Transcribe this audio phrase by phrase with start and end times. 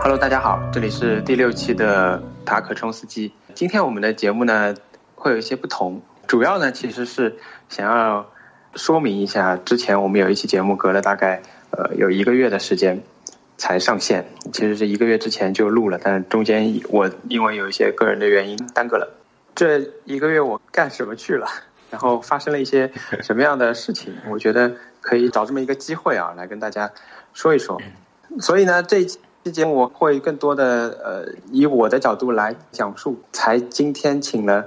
[0.00, 3.32] Hello，大家好，这里是第六期的塔可冲司机。
[3.54, 4.74] 今天我们的节目呢
[5.14, 7.36] 会有一些不同，主要呢其实是
[7.70, 8.30] 想要
[8.74, 11.40] 说明一下，之前我们有一期节目隔了大概
[11.70, 13.02] 呃有一个月的时间
[13.56, 19.14] 才上线，其实是一个月之前就录了，但中间我因为有一些个人的原因耽搁了。
[19.54, 21.46] 这一个月我干什么去了？
[21.94, 22.90] 然后发生了一些
[23.22, 24.12] 什么样的事情？
[24.28, 26.90] 我觉得可以找这么一个机会啊，来跟大家
[27.32, 27.80] 说一说。
[28.40, 29.20] 所以呢，这一期。
[29.44, 30.64] 期间我会更多的
[31.04, 34.64] 呃以我的角度来讲述，才今天请了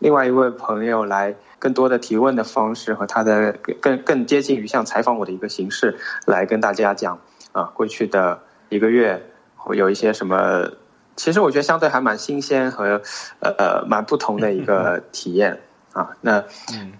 [0.00, 5.96] 另外一位朋友来更多的提问的方式和他的更更接近于像采访我的一个形式
[6.26, 7.20] 来跟大家讲
[7.52, 9.22] 啊过去的一个月
[9.54, 10.72] 会有一些什么，
[11.14, 13.00] 其实我觉得相对还蛮新鲜和
[13.38, 15.60] 呃呃蛮不同的一个 体验
[15.96, 16.14] 啊。
[16.20, 16.44] 那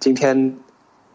[0.01, 0.59] 今天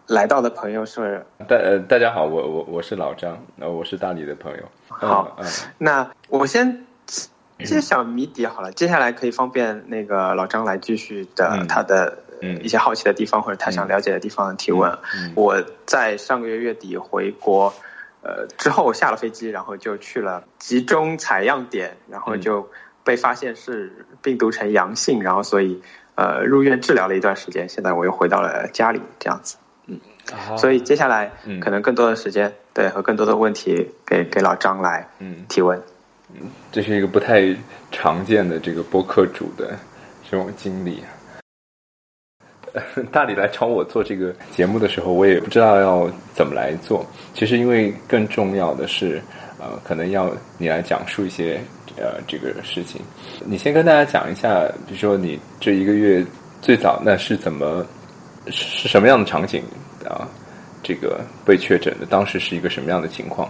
[0.07, 4.63] 来到的朋友是大呃大家好，我我我是老张，呃我是大理的朋友。
[4.87, 5.37] 好，
[5.79, 6.85] 那我先
[7.57, 8.71] 揭晓谜底好了。
[8.71, 12.19] 接下来可以方便那个老张来继续的他的
[12.61, 14.95] 一些好奇的地方或者他想了解的地方提问。
[15.35, 17.73] 我在上个月月底回国，
[18.21, 22.69] 呃之后下了飞机，然后就去了集中采样点，然后就
[23.03, 25.81] 被发现是病毒呈阳性，然后所以
[26.21, 27.67] 呃入院治疗了一段时间。
[27.67, 29.57] 现在我又回到了家里，这样子。
[29.87, 29.99] 嗯
[30.55, 35.81] 所以接下来可能更多的时间，对和更多的问题给给老张来嗯提问。
[36.33, 37.55] 嗯，这是一个不太
[37.91, 39.75] 常见的这个播客主的
[40.29, 41.03] 这种经历。
[43.11, 47.05] 大理来找我做这个节目的时候，我也不知道要怎么来做。
[47.33, 49.21] 其实因为更重要的是，
[49.61, 51.61] 呃，可能要你来讲述一些
[51.95, 52.99] 呃这个事情。
[53.45, 56.25] 你先跟大家讲一下，比如说你这一个月
[56.61, 57.85] 最早那是怎么
[58.47, 59.63] 是什么样的场景？
[60.09, 60.27] 啊，
[60.81, 63.47] 这个被确诊的当时是一个什么样的情况？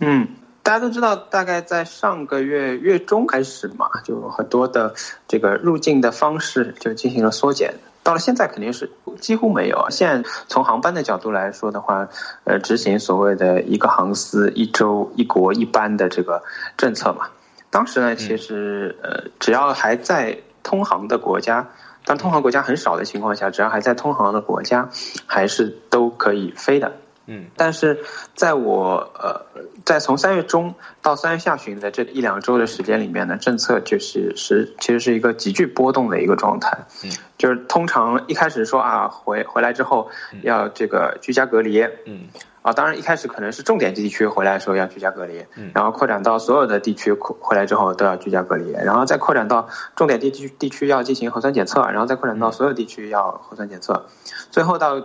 [0.00, 0.26] 嗯，
[0.62, 4.94] 大家都知道，大概在上个月月中开始嘛，就很多的
[5.26, 7.74] 这个入境的方式就进行了缩减。
[8.08, 9.88] 到了现在，肯定是几乎没有。
[9.90, 12.08] 现在从航班的角度来说的话，
[12.44, 16.42] 呃，执行所谓的一个航司一周一国一班的这个
[16.78, 17.28] 政策嘛。
[17.68, 21.68] 当时呢，其实呃，只要还在通航的国家。
[22.06, 24.88] 当通航国家很少的情况下，只要还在通航的国家，
[25.26, 26.94] 还是都可以飞的。
[27.28, 28.00] 嗯，但是
[28.34, 29.46] 在我呃，
[29.84, 36.86] 在从三月中到三月下旬的这一两周的时间里面呢，政策就是是其实是一个急剧波动的一个状态。
[37.04, 40.10] 嗯，就是通常一开始说啊，回回来之后
[40.42, 41.80] 要这个居家隔离。
[42.06, 42.28] 嗯。
[42.60, 45.70] 啊，当然一开始可能是重点地区回来的时候要居家隔离，嗯。
[45.74, 54.06] 然后扩展到所有的地区回来之后都要居家隔离，然后再扩展到重点地区地区要进行核酸检测，然后再扩展到所有地区要核酸检测，
[54.50, 55.00] 最后到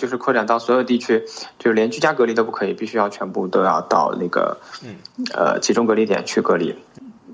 [0.00, 1.24] 就是扩展到所有地区，
[1.58, 4.96] 就连居家隔离都不可以，必须要全部都要到那个嗯
[5.34, 6.74] 呃集中隔离点去隔离。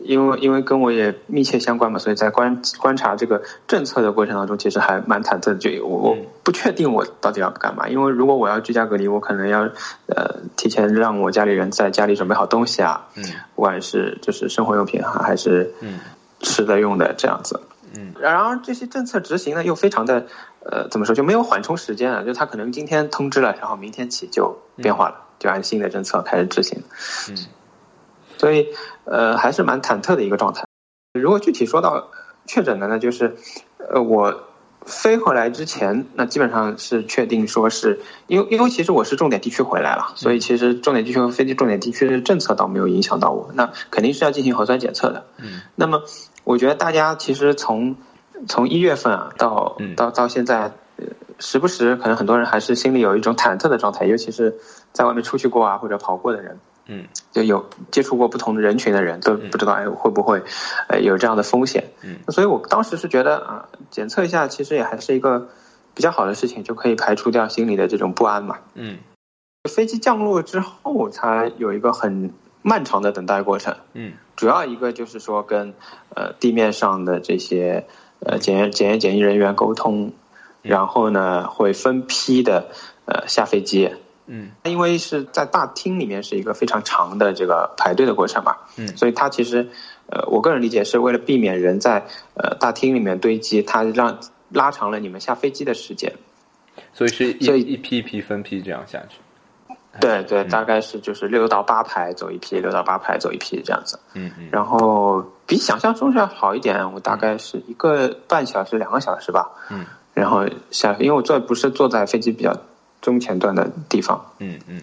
[0.02, 5.54] 因为因为跟我也密切相关嘛，所以在观观察这个政策的过程当中，其实还蛮忐忑的。
[5.56, 9.62] 就我我不确定我到底要干嘛，因为如果我要居家隔离，我可能要
[10.06, 13.24] 呃提前让我家里人在家里准备好东西啊，嗯，
[13.56, 15.98] 不管是就是生活用品哈，还是嗯
[16.40, 17.58] 吃的用的这样子，
[17.96, 20.26] 嗯，然而这些政策执行呢又非常的
[20.64, 26.82] 呃怎么说就没有缓冲时间啊，就他可能今天通知了，然后明天起就变化了，就按新的政策开始执行，
[27.30, 27.36] 嗯。
[28.38, 28.66] 所以，
[29.04, 30.66] 呃，还是蛮忐忑的一个状态。
[31.14, 32.10] 如果具体说到
[32.46, 33.34] 确诊的呢，就是，
[33.78, 34.42] 呃，我
[34.84, 43.50] 飞回来之前，那基本上是确定说是，因为因为其实我是重点地区回来了，所以其实重点地区和非重点地区的政策倒没有影响到我。
[43.54, 45.24] 那肯定是要进行核酸检测的。
[45.38, 45.62] 嗯。
[45.74, 46.02] 那么，
[46.46, 47.96] 我觉得大家其实从
[48.46, 50.70] 从一月份啊到到到现在，
[51.40, 54.54] 时不时可能很多人还是心里有一种忐忑的状态，尤其是
[54.92, 56.60] 在外面出去过啊或者跑过的人。
[56.88, 60.44] 嗯，就有接触过不同的人群的人都不知道哎会不会，
[60.86, 61.90] 呃有这样的风险。
[62.04, 65.48] 嗯，所以我当时是觉得啊，检测一下其实也还是一个
[65.94, 68.58] 比较好的事情，就可以排除掉心里的这种不安嘛。
[68.74, 68.98] 嗯，
[69.68, 72.32] 飞机降落之后，才有一个很
[72.62, 73.74] 漫长的等待过程。
[73.94, 75.74] 嗯，主要一个就是说跟
[76.14, 77.86] 呃地面上的这些
[78.20, 80.12] 呃检验检验检疫人员沟通，
[80.62, 82.68] 然后呢会分批的
[83.06, 83.90] 呃下飞机。
[84.28, 89.68] 嗯，因为是在大厅里面是一个非常长的这个排队的过程嘛，嗯，所以它其实，
[90.10, 92.04] 呃，我个人理解是为了避免人在
[92.34, 94.18] 呃大厅里面堆积，它让
[94.50, 96.12] 拉长了你们下飞机的时间，
[96.92, 99.18] 所以是一一批一批分批这样下去，
[100.00, 109.84] 对对，大概是就是六到八排走一批，六到八排走一批这样子，嗯嗯，然后比想象中是要好一点，我大概是一个半小时两个小时吧，嗯，
[110.14, 112.56] 然后下，因为我坐不是坐在飞机比较。
[113.02, 114.32] 中前段的地方。
[114.38, 114.80] 嗯嗯。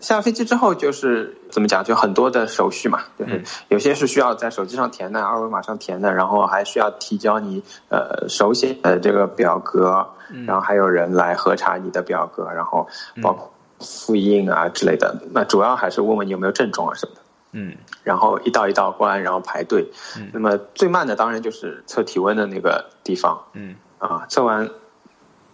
[0.00, 3.44] 下了飞机之后，就是怎么讲，就很多的手续嘛，就是嗯。
[3.68, 10.44] 有些是需要在手机上填的，二维码上填的，然后还需要提交你呃手写的这个表格，嗯。
[10.44, 12.88] 然后还有人来核查你的表格，然后
[13.22, 13.50] 包括
[13.80, 15.22] 复印啊之类的。
[15.32, 17.20] 那主要还是问问你有没有症状啊什么的。
[17.52, 19.88] 嗯然后一道一道关，然后排队。
[20.16, 24.70] 嗯那么最慢的当然就是测体温的那个地方嗯啊，测完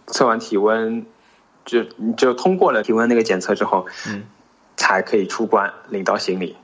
[0.05, 1.05] 测完体温，
[1.65, 4.25] 就你就通过了体温那个检测之后，嗯
[4.75, 6.55] 才可以出关领到行李。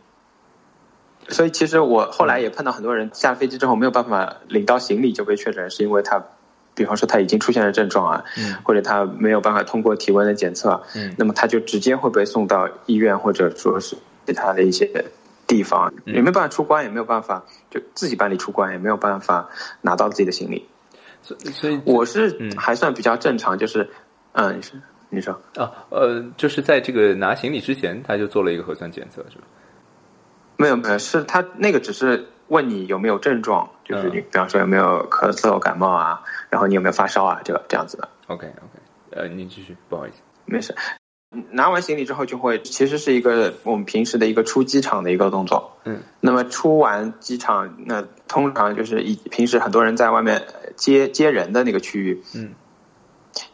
[1.30, 6.22] 所以其实我后来也碰到很多人下飞机之后没有办法领到行李就被确诊，是因为他，
[6.76, 15.06] 比方说他已经出现了症状啊，嗯或者他没有办法通过体温的检测，嗯那么他就直接会被送到医院或者说是其他的一些
[15.48, 19.50] 地方，嗯也没有办法出关，也没有办法就自己办理出关，也没有办法
[19.82, 20.66] 拿到自己的行李。
[21.22, 23.90] 所以所以我是嗯还算比较正常，就是，
[24.34, 24.80] 嗯，你说
[25.10, 29.44] 你说，啊呃，就是在这个拿行李之前，他就做了一个核酸检测，是吧？
[30.58, 38.80] 没有没有，是他那个只是问你有没有症状，就是你嗯比方说有没有咳嗽、感冒啊，然后你有没有发烧啊，这个这样子的，OK OK，
[39.12, 40.18] 呃，您继续，不好意思。
[40.46, 40.76] 没事。
[41.50, 45.78] 拿完行李之后，就会其实是一个我们平时的一个出机场的一个动作。
[45.84, 50.44] 嗯，那么出完机场，那通常就是以平时很多人在外面
[50.76, 52.54] 接接人的那个区域，嗯，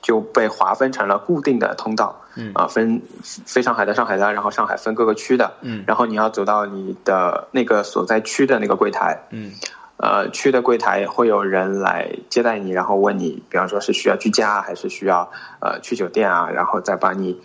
[0.01, 2.21] 就被划分成了固定的通道。
[2.35, 5.53] 嗯啊，分飞上海的上海的，然后上海分各个区的。
[5.61, 9.23] 嗯然后你要走到你的那个所在区的那个柜台。
[9.31, 9.53] 嗯
[10.01, 15.29] 呃，区的柜台会有人来接待你，然后问你，比方说是需要居家还是需要
[15.59, 17.41] 呃去酒店啊，然后再把你，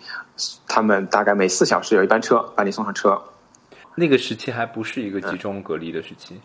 [0.65, 3.21] 他们大概每四小时有一班车把你送上车。
[3.95, 6.39] 那个时期还不是一个集中隔离的时期，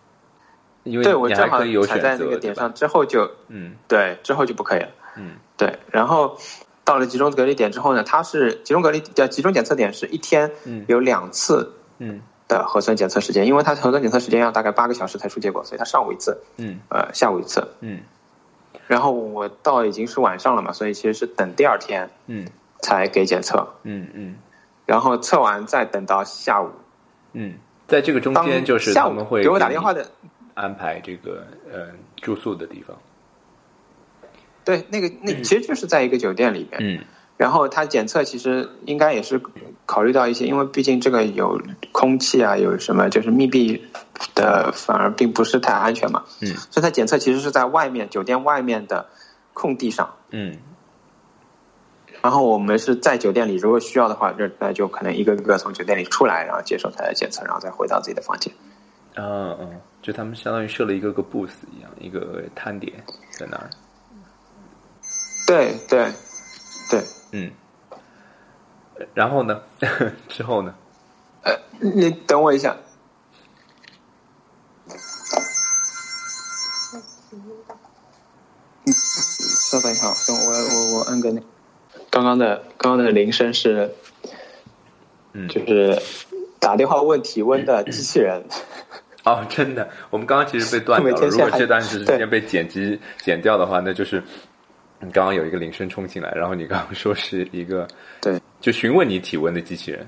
[0.82, 3.30] 因为对我正好踩，在那个点上之后就？
[3.46, 3.76] 嗯。
[3.86, 4.88] 对，之后就不可以了。
[5.16, 5.36] 嗯。
[5.56, 6.36] 对，然后
[6.84, 10.84] 到了集中隔离点之后呢，它是集中隔离叫集中检测点是一天嗯。
[10.88, 12.20] 有两次嗯
[12.50, 17.68] 的核酸检测时间，因为它核酸检测时间要大概八个小时才出结果，所以它上午一次，嗯呃下午一次。
[17.80, 18.00] 嗯
[18.86, 22.48] 然后我到已经是晚上了嘛，所以其实是等第二天嗯
[22.80, 24.36] 才给检测，嗯嗯
[24.84, 26.70] 然后测完再等到下午。
[27.32, 27.54] 嗯，
[27.86, 30.10] 在这个中间就是下午他们会给我打电话的，
[30.54, 32.96] 安排这个呃住宿的地方。
[34.64, 37.04] 对，那个那其实就是在一个酒店里面，嗯
[37.40, 39.40] 然后它检测其实应该也是
[39.86, 41.58] 考虑到一些，因为毕竟这个有
[41.90, 43.82] 空气啊，有什么就是密闭
[44.34, 46.24] 的，反而并不是太安全嘛。
[46.42, 49.06] 嗯所以它检测其实是在外面酒店外面的
[49.54, 50.16] 空地上。
[50.28, 50.58] 嗯
[52.20, 58.52] 然后我们是在酒店里，如果需要的话，那那就可能一个个从酒店里出来，然后接受他的检测，然后再回到自己的房间。
[59.14, 63.70] 啊嗯，就他们相当于设了一个个 booth 一样，一个摊点在那儿。
[65.46, 66.12] 对对
[66.90, 67.50] 对，嗯，
[69.14, 69.60] 然后呢？
[70.28, 70.74] 之后呢？
[71.42, 72.76] 呃，你等我一下。
[78.84, 81.40] 嗯，稍等一下，等我我我按个那，
[82.10, 83.94] 刚刚的刚刚的铃声是，
[85.32, 86.02] 嗯就是
[86.58, 88.44] 打电话问体温的机器人。
[89.22, 91.20] 哦，真的，我们刚刚其实被断掉了。
[91.28, 94.22] 如果这段时对间被剪辑剪掉的话，那就是
[95.00, 97.88] 你刚刚有一个铃声冲进来，然后你刚刚说是一个
[98.20, 98.40] 对。
[98.60, 100.06] 就询问你体温的机器人。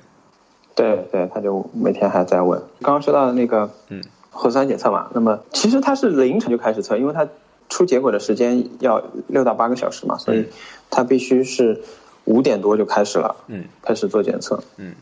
[0.75, 2.61] 对对，他就每天还在问。
[2.81, 7.27] 刚刚说到的那个，嗯，核酸检测嘛，那么其实他是凌晨就开始测，因为他
[7.69, 10.47] 出结果的时间要六到八个小时嘛，所以嗯。
[10.91, 11.81] 它必须是
[12.25, 13.65] 五点多就开始了，嗯。
[13.81, 14.95] 开始做检测，嗯。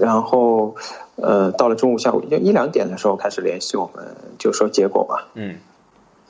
[0.00, 0.76] 然后
[1.16, 4.04] 呃，到了中午、下午就一两点的时候开始联系我们，
[4.38, 5.24] 就说结果嘛。
[5.34, 5.56] 嗯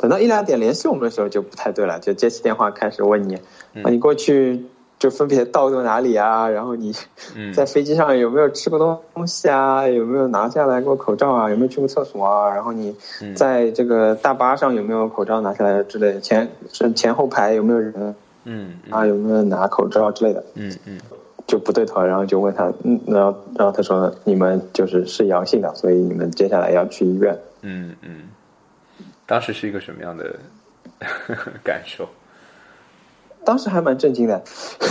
[0.03, 3.39] 等到一两点联系我们的时候就不太对了，就接起电话开始问你，
[3.73, 4.67] 嗯啊，你过去
[4.99, 6.49] 就分别到过哪里啊？
[6.49, 6.93] 然后你
[7.37, 9.87] 嗯在飞机上有没有吃过东西啊？
[9.87, 11.49] 有没有拿下来过口罩啊？
[11.51, 12.51] 有没有去过厕所啊？
[12.53, 16.21] 然后你嗯在这个大巴上有没有口罩拿下来之类的？
[16.21, 19.07] 前是前后排有没有人嗯啊？
[19.07, 20.45] 有没有拿口罩之类的？
[20.55, 20.99] 嗯嗯
[21.47, 27.39] 就不对头，然后就问他，嗯，然后然后他说你们就是是阳性的，所以你们接下来要去医院。
[27.63, 28.29] 嗯嗯，
[29.27, 30.39] 当时是一个什么样的
[31.65, 32.09] 感受？
[33.45, 34.43] 当时还蛮震惊的，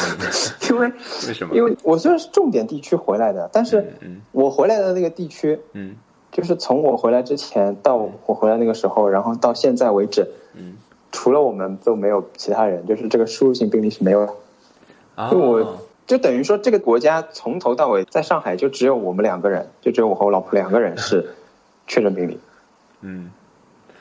[0.70, 0.92] 因为
[1.28, 1.56] 为什么？
[1.56, 5.96] 因为我虽然是重点地区回来的，但是嗯我回来的那个地区，嗯
[6.32, 10.76] 就是从我回来之前到我回来那个时候，然后到现在为止，嗯
[11.14, 14.34] 除了我们都没有其他人，就是这个输入性病例是没有的。
[15.16, 21.36] 啊因为我就等于说，这个国家从头到尾在上海就只有我们两个人，就只有我和我老婆两个人是
[21.88, 22.38] 确诊病例。
[23.02, 23.32] 嗯，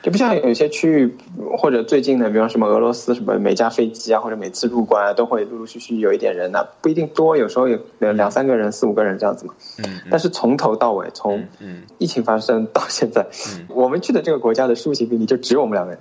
[0.03, 1.15] 就不像有些区域
[1.59, 9.47] 或者最近的，比方什么俄罗斯什么每架飞机啊，或者每次入关啊，都会陆陆续续有一点人呢，不一定多，有时候有两三个人、四五个人这样子。
[9.47, 9.55] 嘛。
[9.85, 13.27] 嗯，但是从头到尾，从嗯疫情发生到现在，
[13.69, 16.01] 我们去的这个国家的输入型病例就只有我们两个人，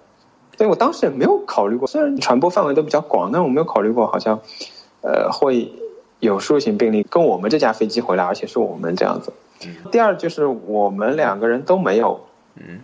[0.57, 4.39] 所以我当时也没有考虑过，虽然传播范围都比较广，但我没有考虑过好像，
[5.01, 5.73] 呃，会
[6.19, 9.33] 有输入型病例跟我们这架飞机回来，而且是我们这样子。
[9.91, 12.21] 第二就是我们两个人都没有。
[12.55, 12.79] 嗯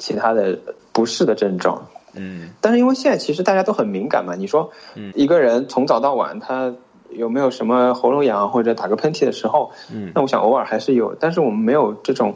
[0.00, 0.58] 其他的
[0.92, 2.50] 不适的症状，嗯。
[2.60, 5.12] 但是因为现在其实大家都很敏感嘛，你说嗯。
[5.14, 6.74] 一个人从早到晚他
[7.10, 10.12] 有没有什么喉咙痒或者打个喷嚏的时候，嗯。
[10.14, 12.34] 那我想偶尔还是有，但是我们没有这种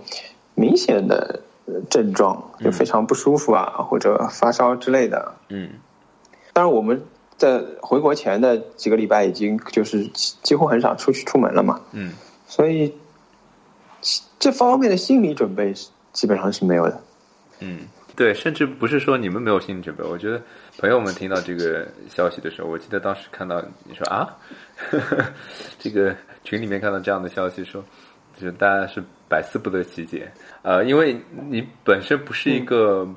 [0.54, 5.34] 明显的呃症状，就非常不舒服啊或者发烧之类的。
[5.48, 5.70] 嗯。
[6.52, 7.02] 当然我们
[7.36, 12.12] 在回国前的几个礼拜已经就是几几乎很少出去出门了嘛，嗯。
[12.46, 12.94] 所以
[14.38, 17.00] 这方面的心理准备是基本上是没有的。
[17.64, 20.42] 嗯，对，甚至不是说你们没有心理准备，我觉得
[20.78, 24.36] 朋友们听到这个消息的时候，我记得当时看到你说啊，
[25.78, 27.84] 这个群里面看到这样的消息说，
[28.36, 30.28] 就是大家是百思不得其解，
[30.62, 31.16] 呃，因为
[31.48, 33.08] 你本身不是一个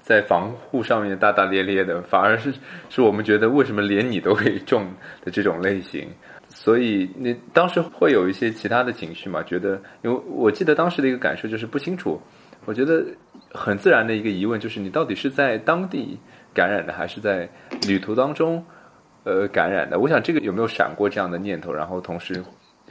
[0.00, 2.54] 在防护上面大大咧咧的，反而是
[2.88, 4.86] 是我们觉得为什么连你都可以中
[5.22, 6.08] 的这种类型。
[6.52, 9.40] 所以你当时会有一些其他的情绪嘛？
[9.44, 12.20] 觉得，因为我记得当时的一个感受就是不清楚。
[12.64, 13.06] 我觉得
[13.52, 16.18] 很自然的一个疑问就是，你到底是在当地
[16.54, 17.48] 感染的，还是在
[17.86, 18.64] 旅途当中
[19.24, 19.98] 呃感染的？
[19.98, 21.72] 我想这个有没有闪过这样的念头？
[21.72, 22.42] 然后同时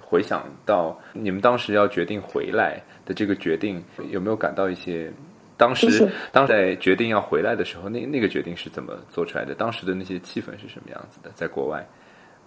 [0.01, 5.12] 回想到你们当时要决定回来的这个决定，有没有感到一些？
[5.58, 9.54] 当时就是当在决定要回来的时候，那那个决定是怎么做出来的？
[9.54, 11.30] 当时的那些气氛是什么样子的？
[11.36, 11.86] 在国外，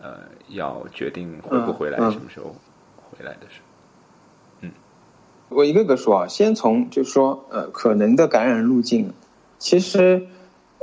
[0.01, 2.57] 呃，要决定回不回来，嗯嗯什么时候
[2.97, 3.72] 回来的时候？
[5.55, 9.13] 我一个个说啊，先从就是说，呃，可能的感染路径，
[9.59, 10.27] 其实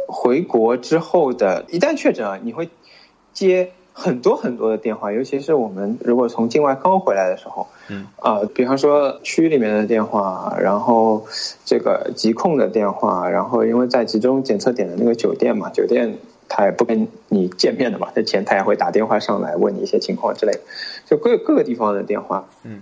[0.07, 2.69] 回国之后的，一旦确诊啊，你会
[3.33, 11.25] 接很多很多的电话，尤其是我们如果从境外刚回来的时候，嗯，啊、比方说区里面的电话，然后
[11.65, 20.59] 这个疾控的电话，然后因为在集中检测点的那个酒店嘛，酒店他也不跟你见面的嘛，在前台也会打电话上来问你一些情况之类的，
[21.05, 22.81] 就各各个地方的电话，嗯。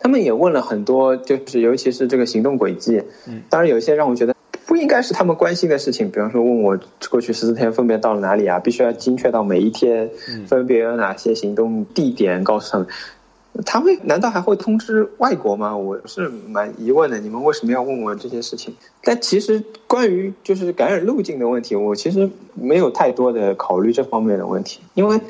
[0.00, 4.34] 他们也问了很多，就是尤其是这个行动轨迹，嗯，当然有一些让我觉得
[4.66, 6.78] 不应该是他们关心的事情，比方说问我
[7.10, 12.88] 过去十四天分别到了哪里啊，必须要精确到每一天嗯分别有哪些行动地点，告诉他们。
[13.66, 15.76] 他们难道还会通知外国吗？
[15.76, 18.74] 我是蛮疑问的，你们为什么要问我这些事情？
[19.02, 25.20] 但其实关于就是感染路径的问题，我其实没有太多的考虑这方面的问题，因为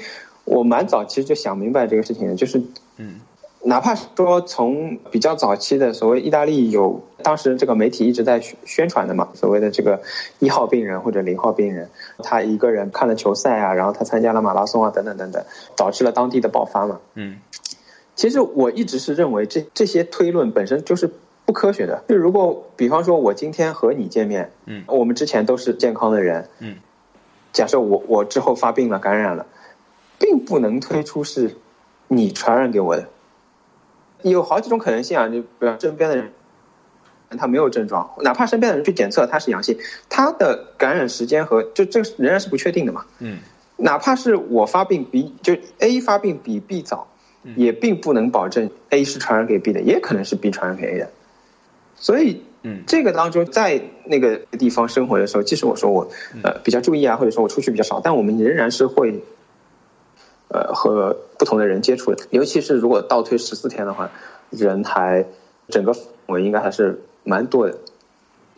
[0.44, 2.62] 我蛮早其实就想明白这个事情的，就是
[2.98, 3.14] 嗯
[3.62, 10.00] 哪怕说从比较早期的所谓意大利有，当时这个媒体一直在宣宣传的嘛，所谓的这个
[10.38, 11.90] 一号病人或者零号病人，
[12.22, 15.44] 他一个人看了球赛啊，然后他参加了马拉松啊，等等等等，
[15.76, 17.00] 导致了当地的爆发嘛。
[17.14, 17.36] 嗯
[18.16, 21.10] 其实我一直是认为这这些推论本身就是
[21.46, 22.02] 不科学的。
[22.08, 26.76] 就如果比方说我今天和你见面，嗯我们之前都是健康的人，嗯，
[27.52, 29.46] 假设我我之后发病了感染了，
[30.18, 31.56] 并不能推出是
[32.08, 33.08] 你传染给我的。
[34.22, 36.32] 有好几种可能性啊，就比如身边的人，
[37.38, 43.04] 他没有症状，哪怕身边的人去检测他是阳性，他的感染时间和就这个仍然是不确定的嘛。
[43.20, 43.38] 嗯
[43.82, 47.08] 哪怕是我发病比就 A 发病比 B 早，
[47.56, 51.10] 也并不能保证 A 是传染给 B 的，也可能是 B 传染给 A 的。
[51.96, 56.10] 所以，嗯这个当中在那个地方生活的时候，即使我说我
[56.42, 59.22] 呃比较注意啊，或者说我出去比较少，但我们仍然是会
[60.50, 62.14] 呃和不同的人接触。
[62.30, 64.10] 尤其是如果倒推十四天的话，
[64.50, 65.24] 人还
[65.68, 67.78] 整个范围应该还是蛮多的。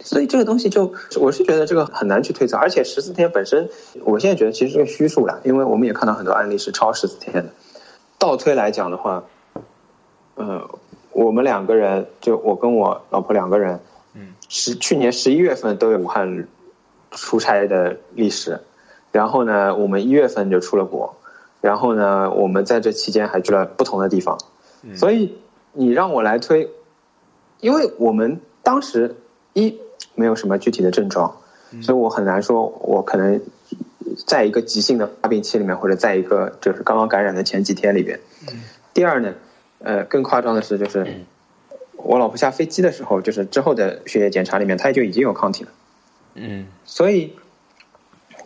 [0.00, 3.68] 所以这个东西就，我是觉得这个很难去推测，而且十四天本身，
[4.02, 7.50] 我现在觉得其实是个虚数啦，因为我们也看到很多案例是超十四天的。
[8.18, 9.22] 倒推来讲的话，
[10.34, 10.68] 呃，
[11.12, 13.78] 我们两个人，就我跟我老婆两个人，
[14.14, 16.48] 嗯，十去年十一月份都有武汉
[17.12, 18.58] 出差的历史，
[19.12, 21.14] 然后呢，我们一月份就出了国，
[21.62, 24.36] 然后呢，我们在这期间还去了不同的地方，
[24.94, 25.38] 所以
[25.72, 26.68] 你让我来推，
[27.60, 29.16] 因为我们当时
[29.54, 29.78] 一
[30.14, 31.36] 没有什么具体的症状，
[31.80, 33.40] 所以我很难说，我可能
[34.26, 38.18] 在一个急性的发病期里面，或者在一个就是刚刚感染的前几天里边。
[38.92, 39.34] 第二呢，
[39.78, 41.06] 呃，更夸张的是，就是
[41.96, 45.70] 我老婆下飞机的时候，就是之后的血液检查里面，她就已经有抗体了。
[46.34, 47.36] 嗯所以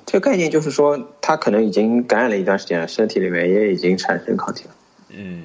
[0.07, 4.71] 这个概念就是说，他可能已经感染了一段时间了，身体里面也已经产生抗体了。
[5.11, 5.43] 嗯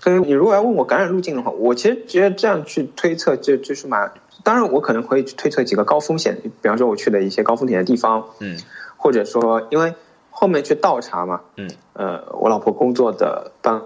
[0.00, 8.58] 所以你如果要问我感染路径的话，我其实觉得这样去推测就就是蛮当然我可能会推测几个高风险，比方说我去的一些高风险的地方，嗯
[8.98, 9.94] 或者说因为
[10.30, 13.80] 后面去倒查嘛，嗯呃，我老婆工作的办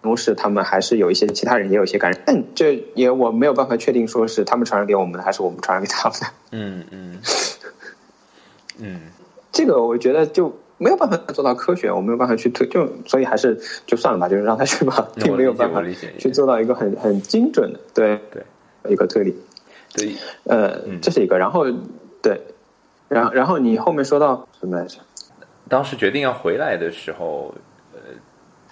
[0.00, 6.26] 公室，他们还是有一些其他人也有一些感染，但这也我没有办法确定说是他们传染给我们的，还是我们传染给他们的。
[6.52, 7.18] 嗯嗯
[8.80, 9.00] 嗯。
[9.52, 15.82] 这个我觉得就没有办法做到科学，我没有办法去推，就所以还是就算了吧，就是让他去吧， 那我并没有办法
[16.18, 18.42] 去做到一个很很精准的对对。
[18.88, 19.36] 一个推理。
[19.94, 20.14] 对，
[20.44, 21.64] 呃嗯，这是一个，然后
[22.22, 22.40] 对，
[23.08, 24.98] 然后然后你后面说到什么来着？
[25.68, 27.54] 当时决定要回来的时候，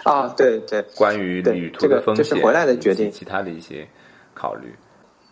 [0.05, 3.11] 啊，对对，关于对旅途这个的风险，就是回来的决定。
[3.11, 3.89] 其他的一些
[4.35, 4.73] 考虑。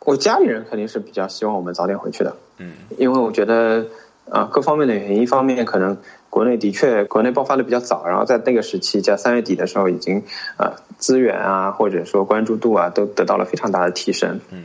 [0.00, 2.72] 我家里人肯定是比较希望我们早点回去的，嗯。
[2.98, 3.86] 因为我觉得
[4.32, 5.98] 啊、呃各方面的原因，一方面可能
[6.30, 10.24] 国内的确国内爆发的比较早，然后在那个时期，在三月底的时候，已经
[10.56, 14.64] 啊资源啊或者说关注度啊都得到了非常大的提升，嗯。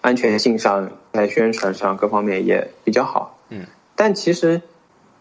[0.00, 3.66] 安全性上在宣传上各方面也比较好，嗯。
[3.94, 4.62] 但其实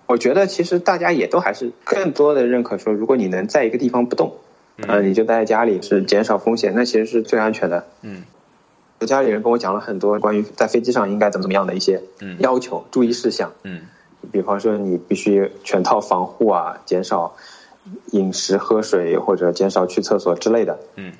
[0.05, 4.37] 我觉得其实大家也都还是更多的认可说，如果你能在一个地方不动，
[4.87, 7.87] 呃，你就待在家里是减少风险，那其实是最安全的。
[8.03, 8.23] 嗯。
[8.23, 8.38] 我
[9.05, 12.37] 家里人跟我讲了很多关于在飞机上应该怎么怎么样的一些嗯。
[12.39, 13.81] 要求、注意事项，嗯。
[14.31, 17.35] 比方说你必须全套防护啊，减少
[18.11, 20.79] 饮食、喝水或者减少去厕所之类的。
[20.95, 21.13] 嗯。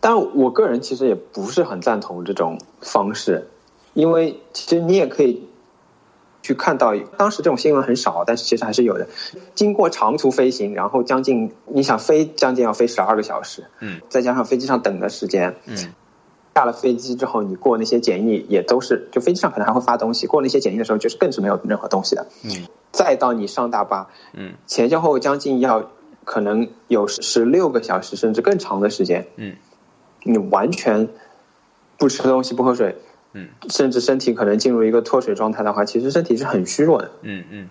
[0.00, 3.48] 但我个人其实也不是很赞同这种方式，
[3.94, 5.48] 因为其实你也可以
[6.42, 9.08] 去看到，当时这种新闻很少，但是其实还是有的。
[9.54, 14.00] 经过长途飞行，然后将近你想飞将近要飞十二个小时，嗯。
[14.08, 15.76] 再加上飞机上等的时间，嗯
[16.58, 22.26] 下了飞机之后，你过那些检疫也都是，就飞机上可能还会发东西，过那些检疫的时候就是更是没有任何东西的。
[22.42, 22.50] 嗯。
[22.90, 24.54] 再到你上大巴，嗯。
[24.66, 25.88] 前前后后将近要
[26.24, 29.54] 可能有十六个小时甚至更长的时间，嗯。
[30.24, 31.08] 你完全
[31.96, 32.96] 不吃东西不喝水，
[33.34, 33.50] 嗯。
[33.70, 37.12] 甚至身体可能进入一个脱水状态的话，其实身体是很虚弱的。
[37.22, 37.68] 嗯嗯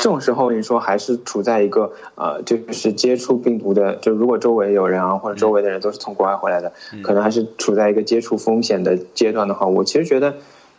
[0.00, 10.36] 这种时候，你说还是处在一个呃，就是接触病毒的，就如果周围有人啊，或者周围的人都是从国外回来的，可能还是处在一个接触风险的阶段的话，我其实觉得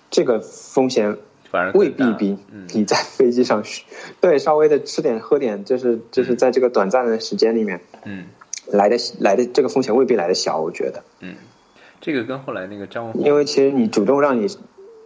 [0.10, 1.18] 这个风险
[1.52, 2.68] 反而未必大比嗯。
[2.74, 3.84] 你在飞机上嘘
[4.20, 8.26] 对稍微的吃点喝点，就是就是在这个短暂的时间里面嗯。
[8.72, 11.36] 来的来的这个风险未必来的小，我觉得，嗯，
[12.00, 14.48] 这个跟后来那个张因为其实你主动让你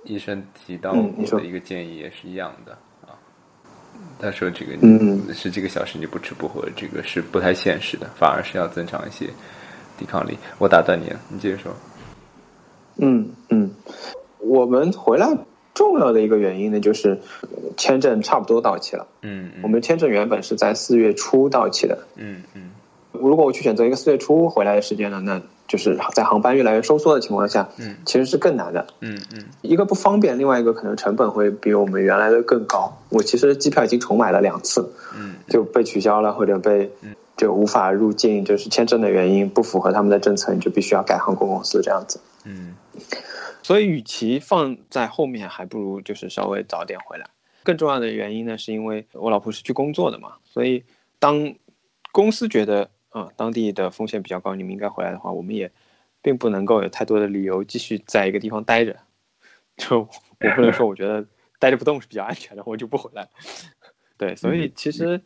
[0.04, 1.38] 医生提到嗯你说。
[1.40, 2.74] 的一个建议也是一样的
[3.08, 3.20] 啊。
[4.20, 9.28] 他说这个嗯十几个小时你不吃不喝，这个是不太现实的，反而是要增强一些
[9.98, 10.38] 抵抗力。
[10.58, 11.74] 我打断你了，你接着说。
[12.98, 13.72] 嗯嗯，
[14.40, 15.38] 我们回来
[15.74, 19.06] 重要的一个原因呢，就是呃签证差不多到期了。
[19.22, 22.72] 嗯嗯我们签证原本是在四月初到期的，嗯嗯
[23.12, 28.88] 如果我去选择一个四月初回来的时间呢，那就是在航班越来越收缩的情况下，嗯其实是更难的。
[29.02, 33.02] 嗯嗯一个不方便，另外一个可能成本会比我们原来的更高。
[33.10, 36.92] 我其实机票已经重买了两次，嗯就被取消了或者被
[37.36, 42.20] 就无法入境，就是签证的原因不符合他们的政策，你就必须要改航空公司这样子。
[42.46, 42.76] 嗯
[43.64, 47.26] 所以，与其放在后面，还不如就是稍微早点回来。
[47.64, 50.84] 更重要的原因呢，是因为我老婆是去工作的嘛，所以
[51.18, 51.56] 当
[52.12, 55.72] 公司觉得啊、当地的风险比较高，你们应该回来的话，我们也
[56.22, 58.98] 并不能够有太多的理由继续在一个地方待着。
[59.78, 61.26] 就我不能说我觉得
[61.58, 63.30] 待着不动是比较安全的，我就不回来。
[64.18, 65.22] 对，所以其实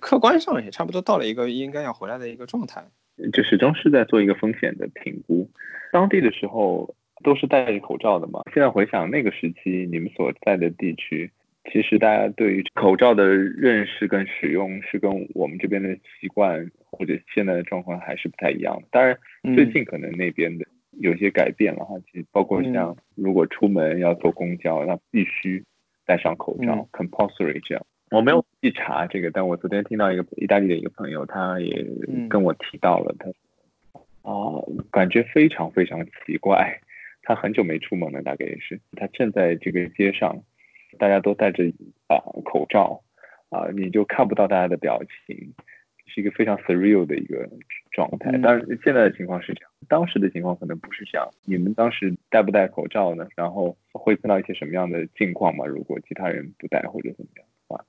[0.00, 2.82] 客观上也差不多到了一个应该要回来的一个状态。
[3.30, 5.50] 就始终是在做一个风险的评估。
[5.92, 8.40] 当地的时候都是戴着口罩的嘛。
[8.54, 11.30] 现在回想那个时期，你们所在的地区，
[11.72, 18.88] 其实大家对于口罩的认识跟使用是跟我们这边的习惯或者现在的状况还是不太一样的。
[18.90, 19.18] 当然，
[19.54, 20.66] 最近可能那边的
[21.00, 25.64] 有些改变了哈，其实包括像如果出门要坐公交，那必须
[26.06, 27.84] 戴上口罩、嗯 compulsory 这样。
[28.10, 31.84] 我没有去查这个，但我昨天听到一个意大利的一个朋友，他也
[32.28, 33.28] 跟我提到了，他
[34.22, 36.78] 啊，感觉非常非常奇怪。
[37.22, 38.78] 他很久没出门了，大概也是。
[38.96, 40.36] 他站在这个街上，
[40.98, 41.64] 大家都戴着
[42.08, 43.02] 啊口罩
[43.50, 45.54] 啊，你就看不到大家的表情，
[46.06, 47.48] 是一个非常 surreal 的一个
[47.90, 48.30] 状态。
[48.38, 51.28] 当然，现在的情况是这样，当时的情况可能不是这样。
[51.44, 53.28] 你们当时戴不戴口罩呢？
[53.36, 55.64] 然后会碰到一些什么样的境况吗？
[55.66, 57.84] 如果其他人不戴或者怎么样的话？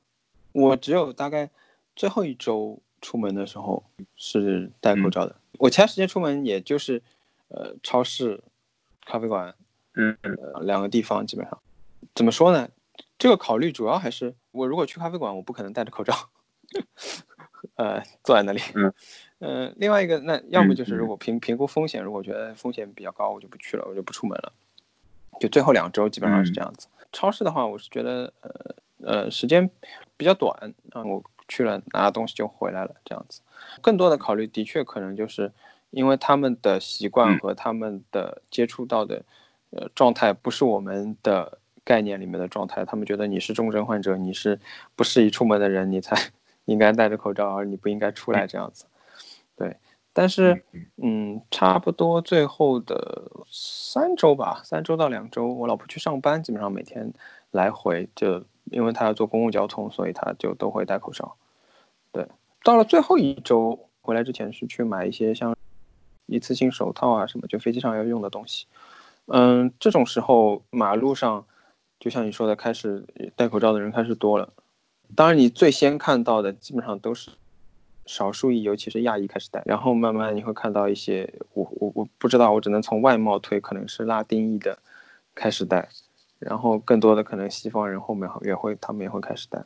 [0.51, 1.49] 我只有大概
[1.95, 3.83] 最后一周出门的时候
[4.15, 5.35] 是戴口罩的。
[5.59, 7.01] 我其他时间出门也就是
[7.47, 8.41] 呃超市、
[9.05, 9.53] 咖啡馆，
[9.95, 11.59] 嗯呃两个地方基本上。
[12.13, 12.69] 怎么说呢？
[13.17, 16.13] 这个考虑主要还是我如果去咖啡馆，我不可能戴着口罩，
[17.75, 18.61] 呃坐在那里。
[18.73, 18.93] 嗯。
[19.39, 24.53] 呃，另外一个，那要么就是如果评评估风险，如果觉得风险比较高，我就不去了，我就不出门了。
[25.41, 26.87] 就最后两周基本上是这样子。
[27.11, 28.75] 超市的话，我是觉得呃
[29.05, 29.69] 呃时间
[30.15, 33.41] 比较短啊，我去了拿东西就回来了这样子。
[33.81, 35.51] 更多的考虑的确可能就是
[35.91, 39.25] 因为他们的习惯和他们的接触到的
[39.71, 44.59] 呃状态不是我们的概念里面的状态，他们觉得你是重症患者，你是
[44.97, 46.17] 不适宜出门的人，你才
[46.65, 48.85] 应该戴着口罩，而你不应该出来这样子。
[49.55, 49.77] 对。
[50.17, 50.63] 但是，
[50.95, 57.11] 嗯，差不多最后的三周吧，三周到两周，我老婆去上班，基本上每天
[57.51, 61.35] 来回就，因为她要坐公共交通，所以她就都会戴口罩。
[62.13, 62.25] 对，
[62.63, 65.53] 到了最后一周回来之前是去买一些像
[66.27, 68.67] 一次性手套啊什么，就飞机上要用的东西。
[69.25, 71.45] 嗯，这种时候马路上，
[72.05, 73.03] 就像你说的，开始
[73.35, 74.53] 戴口罩的人开始多了。
[75.15, 77.31] 当然，你最先看到的基本上都是。
[78.05, 84.77] 少数裔，尤其是亚裔开始戴，然后慢慢你会看到一些，我我我不知道，我只能从外貌推，可能是拉丁裔的
[85.33, 85.89] 开始戴，
[86.37, 89.65] 然后更多的可能西方人后面也会，他们也会开始戴，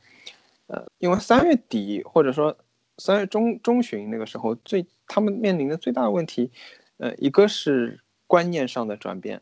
[0.67, 2.55] 呃，因为三月底或者说
[2.97, 6.49] 三月中中旬那个时候，最他们面临的最大的问题，
[6.95, 9.41] 呃，一个是观念上的转变，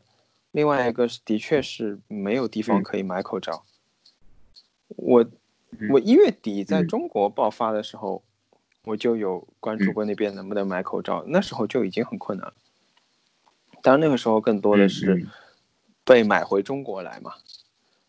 [0.51, 3.63] 另外一个是的确是没有地方可以买口罩，
[4.89, 5.25] 我
[5.91, 8.23] 我一月底在中国爆发的时候。
[8.83, 12.53] 我就有关注过那边能不能买口罩，那时候就已经很困难了。
[13.81, 15.27] 当然那个时候更多的是
[16.05, 17.33] 被买回中国来嘛。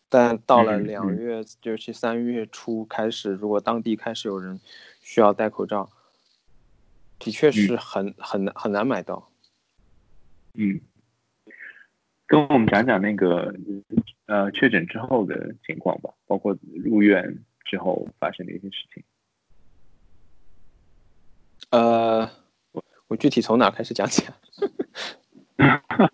[0.07, 4.61] 但到了两月，尤其三月初开始，如果当地开始有人
[5.01, 5.89] 需要戴口罩，
[7.19, 9.29] 的确是很很难很难买到。
[10.53, 10.79] 嗯，
[12.29, 13.55] 跟我们讲讲那个
[14.27, 19.03] 呃确诊之后的情况吧，包括入院之后发生的一些事情。
[21.71, 22.29] 呃，
[22.71, 24.37] 我我具体从哪开始讲起啊？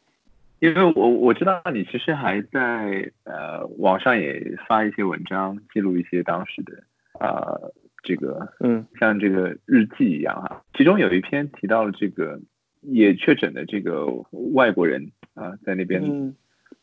[0.59, 6.81] 因为我我知道你其实还在呃网上也发一些文章，记录一些当时的
[7.19, 7.73] 呃
[8.03, 10.63] 这个嗯像这个日记一样哈。
[10.77, 12.39] 其中有一篇提到了这个
[12.79, 14.05] 也确诊的这个
[14.53, 16.35] 外国人啊在那边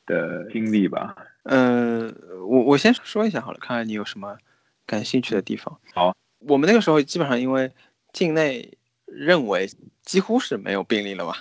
[0.06, 1.16] 的经历吧。
[1.42, 2.14] 嗯，
[2.48, 4.38] 我我先说一下好了，看看你有什么
[4.86, 5.80] 感兴趣的地方。
[5.92, 7.72] 好，我们那个时候基本上因为。
[8.12, 9.66] 境内认为
[10.02, 11.34] 几乎是没有病例了嘛？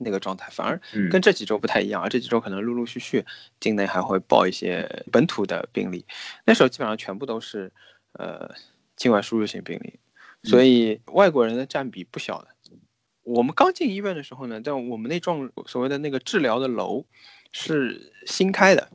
[0.00, 3.24] 那个状态反而跟这几周不太一样，而这几周可能陆陆续续
[3.60, 6.04] 境内还会报一些本土的病例。
[6.44, 7.70] 那时候基本上全部都是
[8.14, 8.52] 呃
[8.96, 10.00] 境外输入性病例，
[10.42, 12.48] 所以外国人的占比不小的。
[13.28, 17.04] 我们刚进医院的时候呢，在我们那幢所谓的那个治疗的楼
[17.52, 18.90] 是新开的，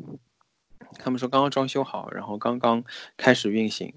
[0.97, 2.83] 他们说刚刚装修好，然后刚刚
[3.15, 3.93] 开始运行。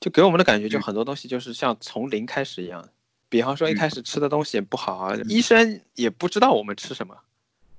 [0.00, 2.88] 就给我们的感觉，就很多东西就是像从零开始一样。
[3.28, 7.18] 比方说一开始吃的东西也不好啊，医生也不知道我们吃什么，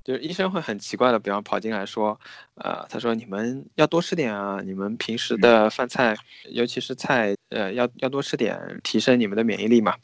[0.05, 2.17] 就是医生会很奇怪的，比方跑进来说，
[2.53, 6.15] 呃，他说你们要多吃点啊，你们平时的饭菜，
[6.51, 9.95] 尤其是菜，呃，要要多吃点，提升你们的免疫力嘛，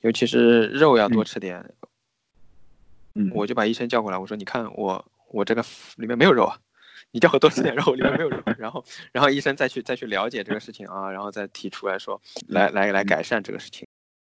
[0.00, 1.62] 尤其是肉要多吃点。
[3.14, 5.62] 嗯我就把医生叫过来，我说你看我我这个
[5.96, 6.58] 里面没有肉啊。
[7.14, 13.86] 你叫我多吃点肉，里面没有肉， 然后，然后医生再去再去了解这个事情啊，然后再提出来说，来来来改善这个事情。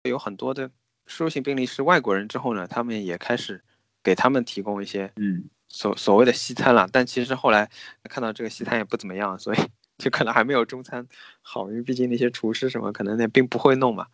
[0.03, 0.71] 有很多的
[1.07, 3.65] 输入性病例是外国人之后呢，他们也开始
[4.07, 5.45] 给他们提供一些嗯。
[5.69, 7.69] 所所谓的西餐了，但其实后来
[8.05, 9.59] 看到这个西餐也不怎么样，所以
[9.99, 11.07] 就可能还没有中餐
[11.43, 14.07] 好，因为毕竟那些厨师什么可能也并不会弄嘛，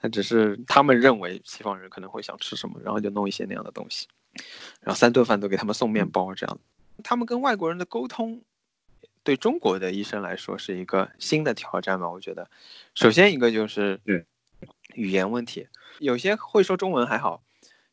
[0.00, 4.06] 他只是他们认为西方人可能会想吃什么，然后就弄一些那样的东西，
[4.80, 6.58] 然后三顿饭都给他们送面包这样。
[7.02, 8.40] 他们跟外国人的沟通，
[9.24, 12.08] 对中国的医生来说是一个新的挑战吧？
[12.08, 12.48] 我觉得，
[12.94, 14.00] 首先一个就是
[14.94, 15.66] 语言问题，
[15.98, 17.42] 有些会说中文还好，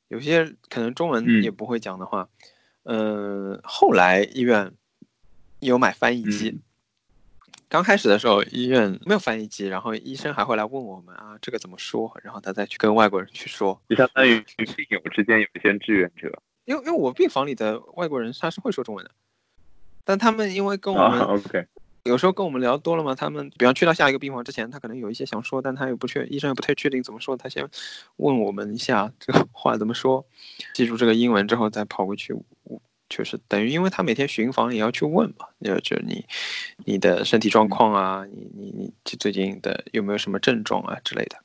[0.07, 2.29] 有些可能中文也不会讲的话，
[2.83, 4.71] 嗯，后来医院
[5.59, 6.61] 有买翻译机，
[7.67, 12.11] 刚开始的时候医院没有翻译机，然后医生还会来问我们啊，这个怎么说？
[12.23, 16.41] 然后他再去跟外国人去说，就相当于病友之间有一些志愿者。
[16.65, 19.11] 因为因为我病房里的外国人他是会说中文的，
[20.03, 21.41] 但他们因为跟我们
[22.07, 27.69] 有时候跟我们聊多了嘛，他们比方去到下一个病房之前，他可能有一些想说，但他又不确，医生也不太确定怎么说，他先
[28.15, 30.25] 问我们一下这个话怎么说，
[30.73, 32.33] 记住这个英文之后再跑过去，
[33.09, 36.25] 确实等于因为他每天巡房也要去问嘛，就就你
[36.85, 41.37] 你的身体状况啊，你你你最近的有没有什么症状啊之类的，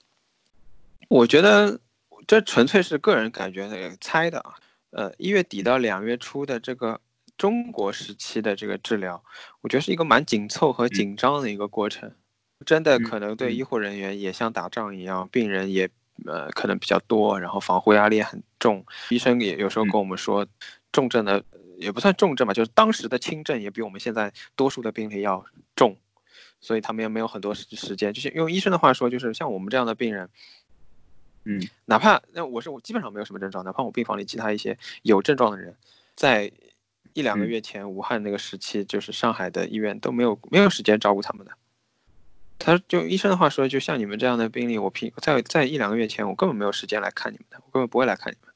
[1.08, 1.78] 我觉得
[2.26, 4.54] 这纯粹是个人感觉猜的啊。
[4.90, 7.00] 呃，一月底到两月初的这个
[7.42, 9.20] 中国时期的这个治疗，
[9.62, 12.14] 我觉得是一个蛮紧凑和紧张的一个过程，
[12.64, 15.90] 真的可能对医护人员也像打仗一样，病人也
[16.24, 18.86] 呃可能比较多，然后防护压力也很重。
[19.08, 20.46] 医生也有时候跟我们说，
[20.92, 21.44] 重症的
[21.78, 25.96] 也不算重症吧，就是当时的轻症也比我们现在多数的病例要重，
[26.60, 28.12] 所以他们也没有很多时时间。
[28.12, 30.30] 就是用医生的话说，就是像我们这样的病人，
[31.42, 35.74] 嗯，哪怕那我是我基本上没有什么症状，哪怕我病房里其他一些有症状的人，
[36.14, 36.52] 在
[37.14, 41.52] 一两个月前武汉那个时期，就是上海的医院都没有没有时间照顾他们的。
[42.58, 48.52] 他就医生的话说，就像你们这样的病例，我平在在一两个月前，我根本没有时间来看你们的，我根本不会来看你们。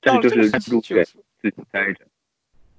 [0.00, 0.36] 这就是
[0.70, 2.06] 路对自己待着。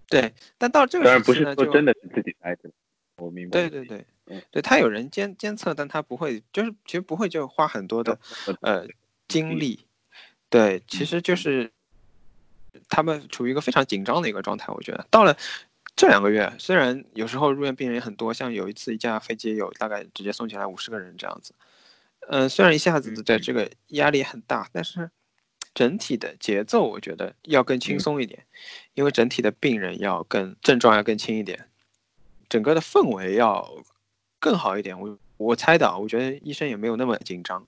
[0.08, 2.69] 对，但到这个当然不是说真的是自己待着，
[3.17, 3.51] 我明白。
[3.51, 8.17] 对对对，对他有人监监测，但他不会，就是其实不会就花很多的
[8.62, 8.88] 呃
[9.27, 9.86] 精力。
[10.49, 11.71] 对，其实就是
[12.89, 14.71] 他们处于一个非常紧张的一个状态。
[14.73, 15.38] 我觉得到了。
[15.93, 21.53] 这两个月，虽然有时候入院病人也很多，像有一次一架飞机有大概直接送进来五十个人这样子，
[22.29, 25.12] 嗯，虽然一下子的这个压力很大，但是
[25.75, 28.45] 整体的节奏我觉得要更轻松一点，
[28.93, 31.67] 因为整体的病人要更症状要更轻一点，
[32.47, 33.69] 整个的氛围要
[34.39, 34.99] 更好一点。
[34.99, 37.67] 我我猜的，我觉得医生也没有那么紧张，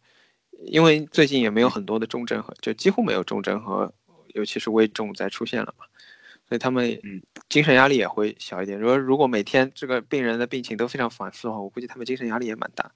[0.66, 3.94] 因为最近也没有很多的重症和就几乎没有重症和
[4.34, 5.86] 尤其是危重在出现了嘛。
[6.50, 7.00] 所以他们
[7.48, 8.78] 精神压力也会小一点。
[8.78, 12.92] 如果如果每天这个病人的病情都非常反复的话，我估计他们精神压力也蛮大。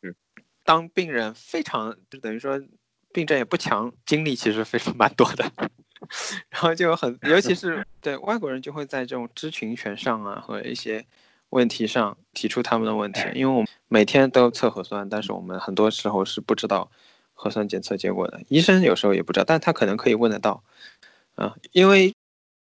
[0.00, 0.16] 是，
[0.64, 2.60] 当病人非常就等于说
[3.12, 5.44] 病症也不强，精力其实非常蛮多的。
[6.48, 11.04] 然后就有很，尤其是 对外国人就会在这种知情权上啊和一些
[11.50, 13.20] 问题上提出他们的问题。
[13.34, 16.90] 因为我们每天都测核酸，但是我们很多时候是不知道
[17.34, 18.40] 核酸检测结果的。
[18.48, 20.64] 医生有时候也不知道，但他可能可以问得到。
[21.34, 22.14] 啊，因为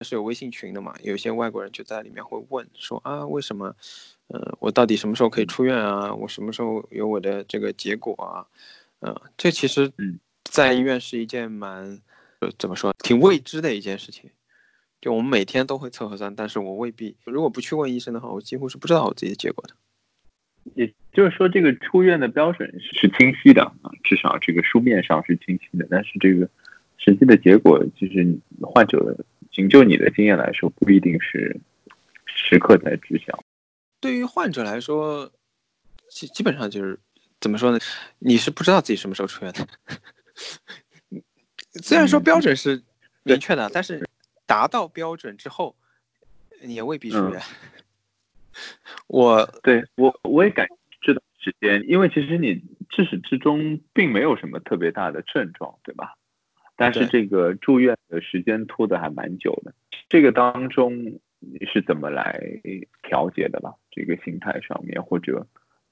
[0.01, 3.75] 是有微信群的嘛，有些外国人就在里面会问说啊，为什么，
[4.27, 6.13] 呃，我到底什么时候可以出院啊？
[6.13, 8.47] 我什么时候有我的这个结果啊？
[9.01, 9.91] 嗯，这其实，
[10.45, 12.01] 在医院是一件蛮，
[12.39, 14.31] 呃，怎么说，挺未知的一件事情。
[15.01, 19.75] 就我们每天都会测核酸，但是我未必，如果不去问医生的话，我几乎是不知道我自己的结果的。
[20.75, 26.49] 也就是说，这个出院的标准是清晰的啊，至少这个书面上是清晰的，但是这个。
[26.99, 31.59] 实际的结果就是，患者仅就你的经验来说，不一定是
[32.25, 33.43] 时刻在知晓。
[33.99, 35.29] 对于患者来说，
[36.09, 36.97] 基基本上就是
[37.41, 37.79] 怎么说呢？
[38.19, 39.67] 你是不知道自己什么时候出院的。
[41.83, 42.81] 虽然说标准是
[43.23, 44.07] 明确的，但是
[44.45, 45.75] 达到标准之后，
[46.61, 47.41] 你也未必出院。
[49.07, 50.67] 我对我我也感
[51.01, 56.15] 这段时间，因为其实你至始至终并没有什么特别大的症状，对吧？
[56.75, 59.73] 但是这个住院的时间拖得还蛮久的，
[60.09, 62.41] 这个当中你是怎么来
[63.03, 63.75] 调节的吧？
[63.91, 65.45] 这个心态上面，或者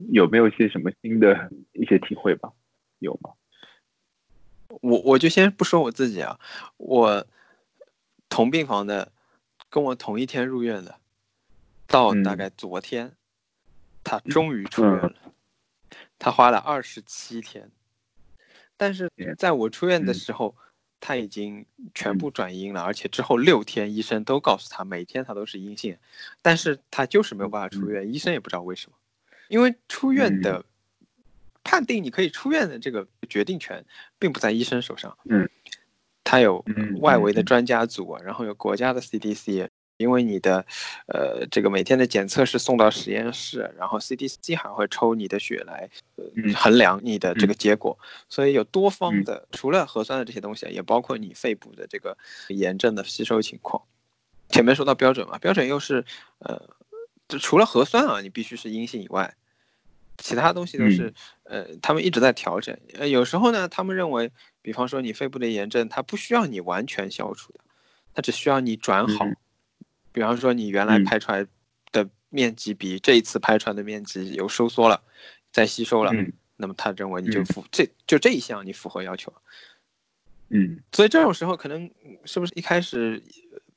[0.10, 2.52] 有没有一些什么新的一些体会吧？
[3.00, 3.32] 有吗？
[4.82, 6.40] 我我就先不说我自己啊，
[6.78, 7.28] 我
[8.30, 9.12] 同病房的，
[9.70, 10.96] 跟我同一天入院的，
[11.92, 13.12] 到大概昨天，
[14.04, 15.14] 他终于出院了，
[16.18, 17.70] 他花了二十七天，
[18.78, 20.56] 但是在我出院的时候。
[21.04, 25.98] 他已经全部转阴了，而且之后六天医生都告诉他，每天他都是阴性，
[26.44, 28.96] 但是他就是没有办法出院，医生也不知道为什么，
[29.48, 30.64] 因为出院的
[31.64, 33.84] 判定你可以出院的这个决定权
[34.20, 35.50] 并不在医生手上，嗯，
[36.24, 36.64] 他有
[37.00, 39.70] 外围的专家组，然后有国家的 CDC。
[40.02, 40.66] 因为你的，
[41.06, 45.90] 呃，这个每天的检测是送到实验室，然后 CDC 还会抽你的血来
[46.56, 52.18] 衡量你的这个结果，所以有多方的，除了核酸的这些东西，也包括你肺部的这个
[52.50, 53.82] 炎症的吸收情况。
[54.50, 56.04] 前面说到标准嘛，标准又是，
[56.40, 56.62] 呃，
[57.30, 59.34] 就除了核酸啊，你必须是阴性以外，
[60.18, 62.78] 其他东西都是，呃，他们一直在调整。
[62.96, 64.30] 呃，有时候呢，他们认为，
[64.62, 67.60] 比方说你肺部的炎症，它不需要你完全消除的，
[68.14, 69.26] 它只需要你转好。
[70.12, 71.46] 比方说，你原来拍出来
[71.92, 75.02] 的面积比这一次拍出来的面积有收缩了，
[75.52, 76.12] 再吸收了，
[76.58, 79.34] 那么他认为你就符这就这一项你符合要求。
[80.50, 81.90] 嗯，所以这种时候可能
[82.26, 83.24] 是不是一开始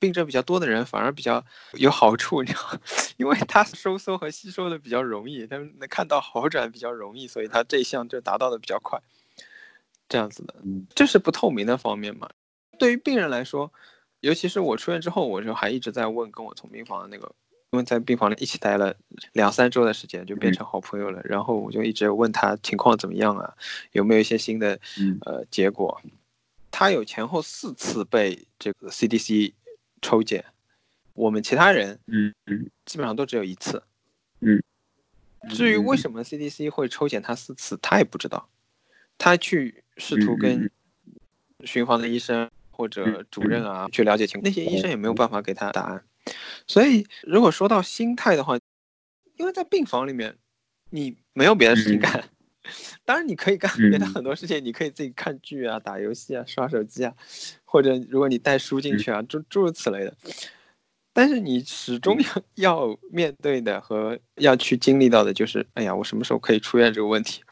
[0.01, 1.45] 病症比较多的人反而比较
[1.75, 2.81] 有好处，你知道，
[3.17, 9.01] 因为他收缩和吸收的比较容易，他们能看到好转比较容易，所以他这一项就达到的比较快。
[10.09, 10.55] 这样子的，
[10.95, 12.29] 这是不透明的方面嘛？
[12.79, 13.73] 对于病人来说。
[14.25, 17.31] 尤其是我出院之后，我就还一直在问跟我同病房的那个，
[17.73, 18.97] 因为在病房里一起待了
[19.33, 21.21] 两三周的时间，就变成好朋友了。
[21.25, 23.55] 然后我就一直问他情况怎么样啊，
[23.93, 24.81] 有没有一些新的
[25.27, 26.01] 呃结果。
[26.71, 29.53] 他有前后四次被这个 CDC
[30.01, 30.43] 抽检，
[31.13, 33.83] 我们其他人嗯嗯基本上都只有一次。
[34.41, 34.63] 嗯，
[35.51, 38.49] 至于为什么 CDC 会抽检他四次，他也不知道。
[39.19, 40.71] 他去试图跟
[41.65, 42.51] 巡房的医生。
[42.75, 46.05] 或者主任啊去了解情况，那些医生也没有办法给他答案。
[46.67, 48.59] 所以，如果说到心态的话，
[49.37, 50.37] 因为在病房里面，
[50.91, 52.25] 你没有别的事情干，
[53.05, 57.15] 当然你可以干别的很多事情，你可以自己看剧啊、打游戏啊、刷手机啊，
[57.65, 60.17] 或者如果你带书进去啊，诸诸如此类的。
[61.13, 62.43] 但是你始终要
[62.89, 67.43] 要面对的和要去经历到的就是，哎呀，我什么时候可以出院这个问题。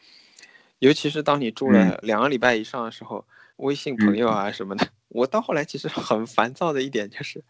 [0.79, 3.25] 尤其是当你住了两个礼拜以上的时候，
[3.63, 7.43] 微信朋友啊什么的，我到后来其实很烦躁的一点就是，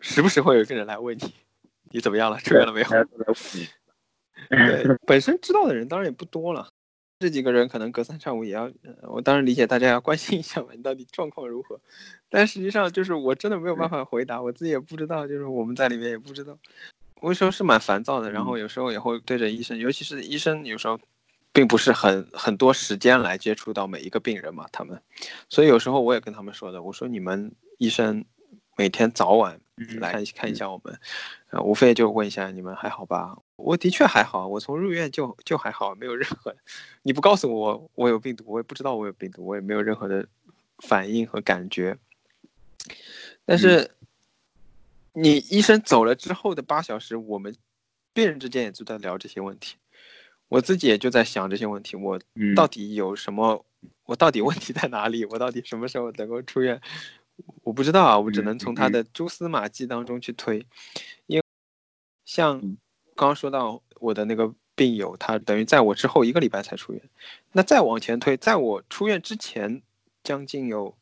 [0.00, 1.34] 时不时会有一个人来问你，
[1.90, 2.88] 你怎么样了，出院了没有？
[4.48, 6.68] 对， 本身知道的人当然也不多了。
[7.18, 8.68] 这几个人可能隔三差五也要，
[9.02, 11.80] 我当然理解大家要关心一下嘛，你到底状况如何？
[12.28, 16.58] 但实际上就是我真的没有办法回答，我自己也不知道，就是我们在里面也不知道。
[17.20, 20.98] 我有时候是蛮烦躁的，然后有时候也会对着医生，尤其是医生有时候
[21.52, 25.00] 并不是很很多时间来接触到每一个病人嘛，他们，
[25.48, 28.24] 所以有时候我也跟他们说的，我说你们医生
[28.76, 29.60] 每天早晚
[30.00, 30.98] 来看看一下我们，
[31.50, 33.36] 呃，无非就问一下你们还好吧。
[33.56, 36.54] 我的确还好，我从入院就就还好，没有任何。
[37.02, 40.26] 你不告诉我我有病毒，我也不知道我有病毒，我也没有任何的
[40.78, 41.96] 反应和感觉。
[43.44, 43.90] 但是，
[45.12, 47.54] 你医生走了之后的八小时，我们
[48.12, 49.76] 病人之间也就在聊这些问题，
[50.52, 52.20] 我自己也就在想这些问题：我
[52.54, 53.64] 到底有什么？
[54.04, 55.24] 我到底问题在哪里？
[55.24, 56.80] 我到底什么时候能够出院？
[57.62, 60.66] 我不知道啊，我只能从他的蛛丝马迹当中去推，
[61.26, 61.44] 因为
[62.24, 62.76] 像。
[63.14, 67.02] 刚刚说到我的那个病友，他等于在我之后一个礼拜才出院。
[67.52, 69.82] 那再往前推，在我出院之前，
[70.24, 70.96] 将近有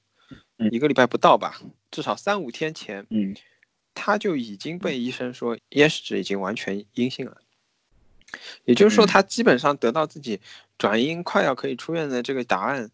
[0.72, 1.60] 一个礼拜不到吧，
[1.92, 3.36] 至少三五天前，嗯，
[3.94, 7.40] 他就已经被医生说咽拭子已经完全阴性了。
[8.64, 10.40] 也就是说，他基本上得到自己
[10.79, 12.90] 转阴快要可以出院的这个答案，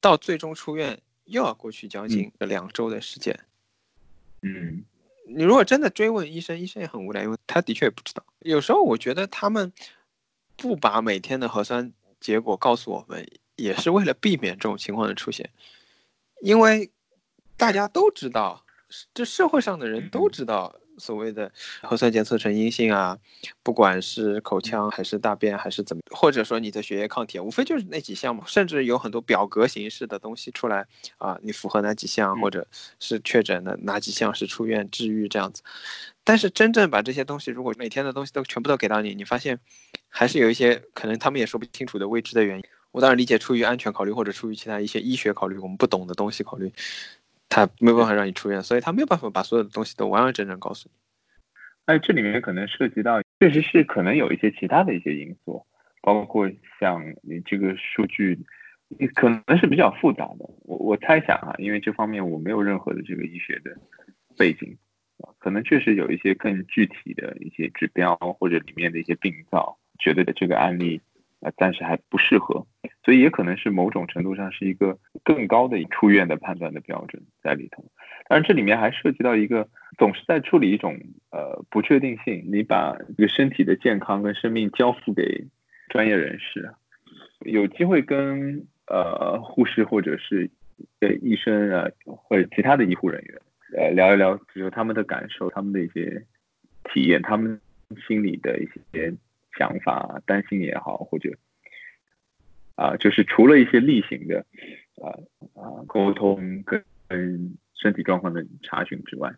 [0.00, 3.38] 到最终出院又要过去将近两周的时间。
[4.42, 4.84] 嗯。
[5.24, 8.22] 你如果真的追问医生，医生也很无奈，因为他的确也不知道。
[8.40, 9.72] 有时候我觉得他们
[10.56, 15.48] 不把每天的核酸结果告诉我们，也是为了避免这种情况的出现，
[16.40, 16.90] 因为
[17.56, 18.66] 大家都知道，
[19.14, 20.74] 这社会上的人都知道。
[21.02, 21.50] 所谓的
[21.82, 23.18] 核酸检测呈阴性啊，
[23.64, 30.86] 不管是口腔还是大便还是怎么，或者说你的血液抗体，无非就是那几项嘛，甚至有很多表格形式的东西出来
[31.18, 32.64] 啊，你符合哪几项，或者
[33.00, 35.62] 是确诊的哪几项是出院治愈这样子。
[36.22, 39.58] 但是真正把这些东西，如果每天的东西都全部都给到你，你发现
[40.08, 42.64] 还是有一些可能他们也说不清楚的未知的原因。
[42.92, 46.70] 我当然理解出于安全考虑或者出于其他一些医学考虑，我们不懂的东西考虑。
[47.54, 50.94] 他没有办法让你出院，所以他没有办法把所有的东西都完完整整告诉你。
[51.84, 55.66] 哎，这里面可能涉及到，确实是可能有一些其他的一些因素，
[56.00, 58.38] 包括像你这个数据，
[59.14, 60.48] 可能是比较复杂的。
[60.62, 63.76] 我我猜想啊，因为这方面我没有任何的这个医学的
[64.38, 64.78] 背景，
[65.38, 71.02] 可能确实有一些更具体的一些指标或者里面的一些病灶，觉得的这个案例。
[71.42, 72.64] 呃，暂时还不适合，
[73.04, 77.84] 所以也可能是某种程度上是一个更高的出院的判断的标准在里头。
[78.28, 80.96] 当然，这里面还涉及到一个总是在处理一种
[81.32, 82.44] 呃不确定性。
[82.46, 85.44] 你把这个身体的健康跟生命交付给
[85.88, 86.72] 专业人士，
[87.40, 90.48] 有机会跟呃护士或者是
[91.00, 93.40] 呃医生啊或者其他的医护人员
[93.76, 96.24] 呃聊一聊，比如他们的感受、他们的一些
[96.84, 97.60] 体验、他们
[98.06, 99.12] 心里的一些。
[99.58, 101.36] 想法、担心也好，或者
[102.74, 104.44] 啊，就是除了一些例行的
[105.02, 105.12] 啊
[105.54, 106.82] 啊沟通跟
[107.74, 109.32] 身体状况的查询之外，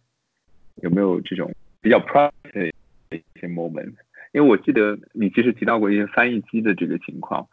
[0.77, 3.95] 有没有这种比较 private 的一些 moment？
[4.33, 7.49] 因为我记得你其实提到过一些翻译机的这个情况，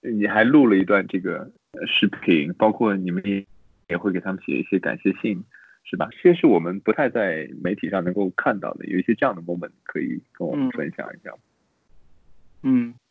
[0.00, 1.50] 你还录了一段这个
[1.86, 3.46] 视频，包括你们也
[3.88, 5.44] 也会给他们写一些感谢信，
[5.84, 6.08] 是吧？
[6.10, 11.30] 这些是我们不太在媒体上能够看到的，有一些这样的 moment 可以跟我们分享一下。
[11.30, 11.38] 嗯，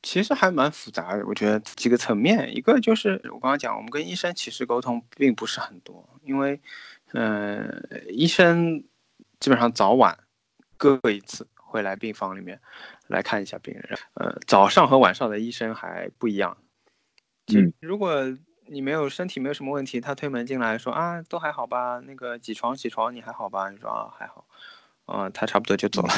[0.01, 6.59] 其实还蛮复杂的，我觉得几个层面，一个就是我刚刚讲，我们跟医生其实沟通并不是很多，因为，
[7.13, 8.83] 嗯，医生
[9.39, 10.17] 基本上早晚
[10.77, 12.59] 各一次会来病房里面
[13.07, 16.57] 来看一下病人，呃，早上和晚上的医生还不一样。
[17.53, 18.21] 嗯，如果
[18.67, 23.69] 你没有身体没有什么问题，他推门进来说啊，都还好吧，那个起床起床，你还好吧？
[23.69, 24.45] 你说啊，还好。
[25.05, 26.13] 啊，他差不多就走了，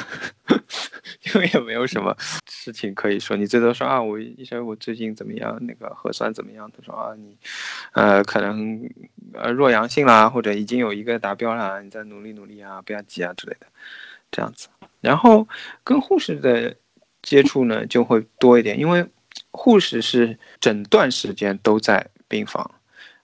[1.23, 2.15] 因为也没有什么
[2.49, 3.35] 事情可以说。
[3.35, 5.57] 你最多说啊，我医生，我最近怎么样？
[5.65, 6.71] 那个核酸怎么样？
[6.71, 7.37] 他说啊，你，
[7.91, 8.89] 呃，可能
[9.33, 13.67] 呃弱阳性啦，或者已经有一个达标了，你再努力努力啊，不要急啊之类的，
[14.31, 14.69] 这样子。
[15.01, 15.47] 然后
[15.83, 16.75] 跟护士的
[17.21, 19.05] 接触呢就会多一点，因为
[19.51, 22.71] 护士是整段时间都在病房，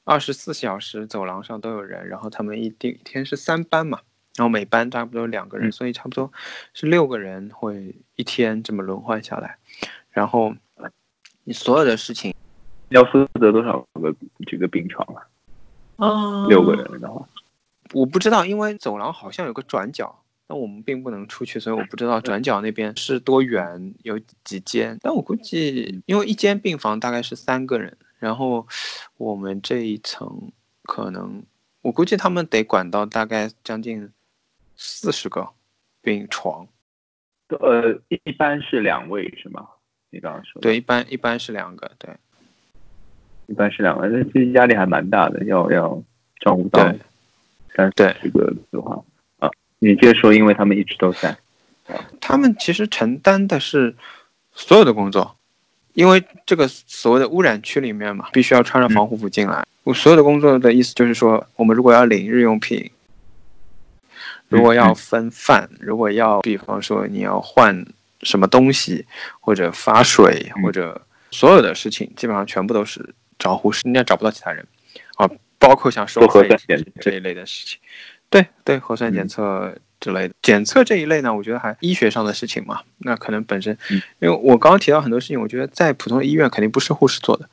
[0.03, 4.01] 二十四小时走廊上都有人，然后他们一定一天是三班嘛，
[4.35, 6.31] 然后每班差不多两个人，所以差不多
[6.73, 9.57] 是六个人会一天这么轮换下来，
[10.11, 10.53] 然后
[11.43, 12.33] 你所有的事情
[12.89, 14.15] 要负责多少个
[14.47, 15.27] 这个病床啊？
[15.97, 17.27] 啊，六个人的话，
[17.93, 20.19] 我不知道，因为走廊好像有个转角。
[20.49, 24.97] 那我们并不能出去，所以我不知道转角那边是多远，有几间。
[25.01, 28.67] 但我估计，因为一间病房大概是三个人，然后
[29.15, 30.51] 我们这一层
[30.83, 31.43] 可能，
[31.81, 34.11] 我估计他们得管到大概将近
[34.75, 35.47] 四十个
[36.01, 36.67] 病床。
[37.59, 39.67] 呃，一般是两位是吗？
[40.09, 42.15] 你刚刚说对，一般一般是两个，对，
[43.47, 46.01] 一般是两个，那其实压力还蛮大的，要要
[46.39, 46.79] 照顾到
[47.75, 49.03] 三十个的话
[49.39, 49.49] 啊。
[49.79, 51.37] 你接着说，因为他们一直都在。
[52.21, 53.95] 他们其实承担的是
[54.53, 55.35] 所有的工作，
[55.93, 59.65] 因为这个所谓的污染区里面嘛，必须要穿着防护服进来。
[59.83, 62.89] 我所有的工作的意思就是说，我们如果要领日用品，
[64.53, 67.85] 如果要分饭，如果要，比方说你要换
[68.21, 69.05] 什么东西，
[69.39, 71.01] 或者发水，或者
[71.31, 74.65] 所有的事情，基本上全部都是找护士，你也找不到其他人。
[75.15, 76.47] 啊，包括像收费
[76.99, 77.79] 这一类的事情。
[78.29, 80.33] 对对，核酸检测之类的。
[80.41, 87.49] 检测这一类呢，我觉得还医学上的事情嘛，那可能本身，因为我刚刚提到很多事情，我觉得在普通的医院肯定不是护士做的，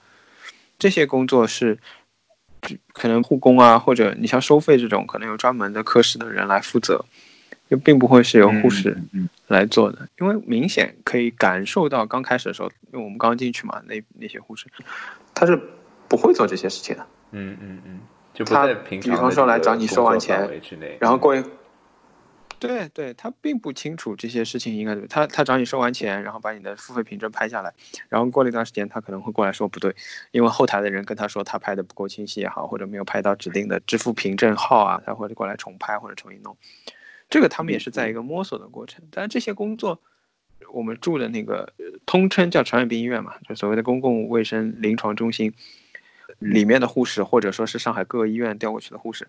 [0.78, 1.78] 这些工作是
[2.92, 7.04] 可能护工啊，或者你像收费这种，可能有专门的科室的人来负责，
[7.68, 8.96] 就并不会是由护士
[9.46, 14.66] 来做的，因为明显可以感受到刚开始的时候，因为我们刚进去嘛，那那些护士
[15.34, 15.60] 他是
[16.08, 18.00] 不会做这些事情的，嗯嗯嗯。
[18.32, 18.64] 就他
[19.00, 20.48] 比方说来找你收完钱，
[21.00, 21.42] 然后过一，
[22.60, 25.08] 对对，他并不清楚这些事情应该怎么。
[25.08, 27.72] 他他找你收完钱，然后把你的付费凭证拍下来，
[28.08, 29.96] 然后过了一段时间，他可能会过来说不对，
[30.30, 36.56] 因为后台的人跟他说他拍的不够清晰也好，或者没有拍到指定的支付凭证号啊，他或者过来重拍或者重新弄。
[37.30, 39.02] 这个他们也是在一个摸索的过程。
[39.10, 40.00] 但这些工作，
[40.72, 41.72] 我们住的那个
[42.04, 45.54] 通称叫传染病医院嘛，就所谓的公共卫生临床中心。
[46.38, 49.28] 里面的护士，或者说是上海各个医院调过去的护士，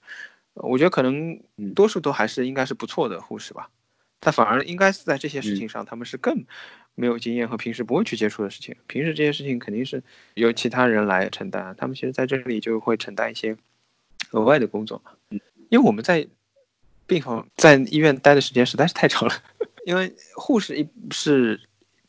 [0.54, 1.40] 我觉得可能
[1.74, 3.70] 多数都还是应该是不错的护士吧。
[4.20, 6.46] 他反而应该是在这些事情上，他们是更
[6.94, 8.76] 没有经验和平时不会去接触的事情。
[8.86, 10.04] 平时这些事情肯定是
[10.36, 13.58] 由其他人来承担，他们其实在这里就会承担一些
[14.30, 15.12] 额外的工作嘛。
[15.70, 16.28] 因为我们在
[17.08, 19.34] 病房在医院待的时间实在是太长了，
[19.88, 21.60] 因为护士一是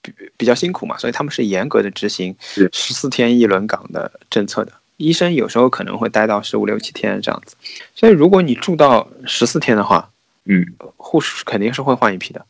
[0.03, 4.82] 比比较辛苦嘛，所以他们是严格的执行十四天一轮岗的政策的。
[5.03, 7.57] 医生有时候可能会待到十五六七天这样子，
[7.94, 10.11] 所以如果你住到十四天的话，
[10.44, 10.64] 嗯，
[10.96, 12.46] 护士肯定是会换一批的，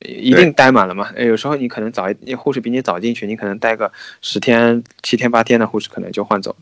[0.00, 1.12] 一定待满了嘛。
[1.16, 6.56] 有时候你可能早一，护士比你早进去，你可能待个十天、七天、八天的护士可能就换走。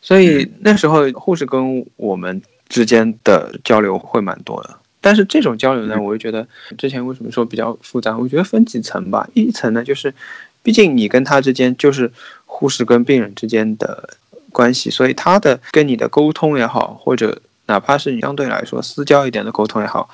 [0.00, 6.46] 所以那时候护士跟我们之间的交流会蛮多的，但是这种交流呢，我就觉得
[6.78, 8.16] 之前为什么说比较复杂？
[8.16, 10.14] 我觉得分几层吧，一层呢就是，
[10.62, 12.12] 毕竟你跟他之间就是。
[12.54, 14.10] 护士跟病人之间的
[14.52, 20.08] 关系，所以他的跟你的沟通也好，或者哪怕是你相对来说私交一点的沟通也好，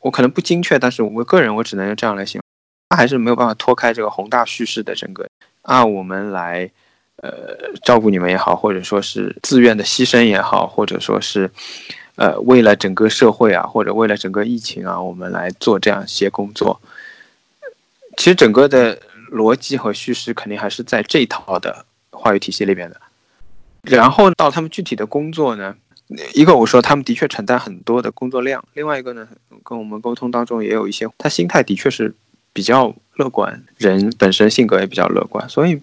[0.00, 2.44] 我可能不精确，但是我个人我只能用这样来形容，
[2.90, 5.26] 他还是没有办法脱开这个宏大叙事的整个
[5.62, 6.70] 啊，我们来
[7.16, 11.50] 呃照顾你们也好，或者说是自愿的牺牲也好，或者说是
[12.16, 16.78] 呃为了整个社会啊，或者为了整个疫情啊，我们来做这样一些工作。
[18.18, 18.98] 其实整个的。
[19.32, 23.00] 逻辑和叙事肯定还是在这一套的话语体系里边的，
[23.82, 25.74] 然后到他们具体的工作呢，
[26.34, 29.26] 一个我说他们的确承担很多的工作量，另外一个呢，
[29.64, 32.14] 跟我们沟通当中也有一些，他心态的确是
[32.52, 35.80] 比较乐观，人本身性格也比较乐观，所以，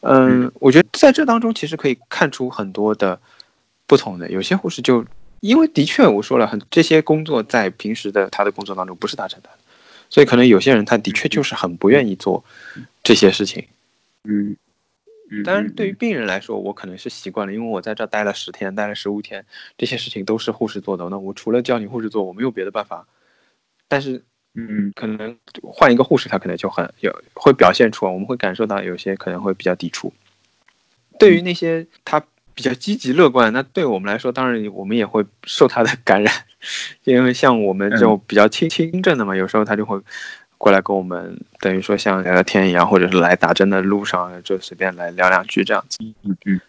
[0.00, 3.20] 嗯，我觉得在这当中其实可以看出很多的
[3.86, 5.04] 不同的，有些护士就
[5.40, 9.57] 因为的确我说了很这些工作在平时的他的工作当中不是他承担的。
[10.10, 12.44] 所以可能有些人他的确就是很不愿意做
[13.02, 13.66] 这些事情，
[14.24, 14.56] 嗯，
[15.44, 19.44] 当然对于病人来说，我可能是习惯了，因为我在这待了十天，待了十五天，
[19.76, 23.06] 这些事情都是护士做的，那我除了叫你护士做，我没有别的办法。
[23.86, 24.22] 但是，
[24.54, 30.12] 嗯，可能换一个护士，他可能就很有会表现出，我们会感受到有些可能会比较抵触。
[31.18, 32.24] 对于那些他。
[32.54, 36.34] 比较积极乐观，那对我们来说，当然我们也会受他的感染，
[37.04, 40.00] 因为像我们这种比较轻轻症的嘛，有时候他就会
[40.56, 45.98] 过来跟我们，等于说像聊聊天一样，或者是来打针的路上就随便来聊两句这样子。
[46.00, 46.60] 嗯嗯。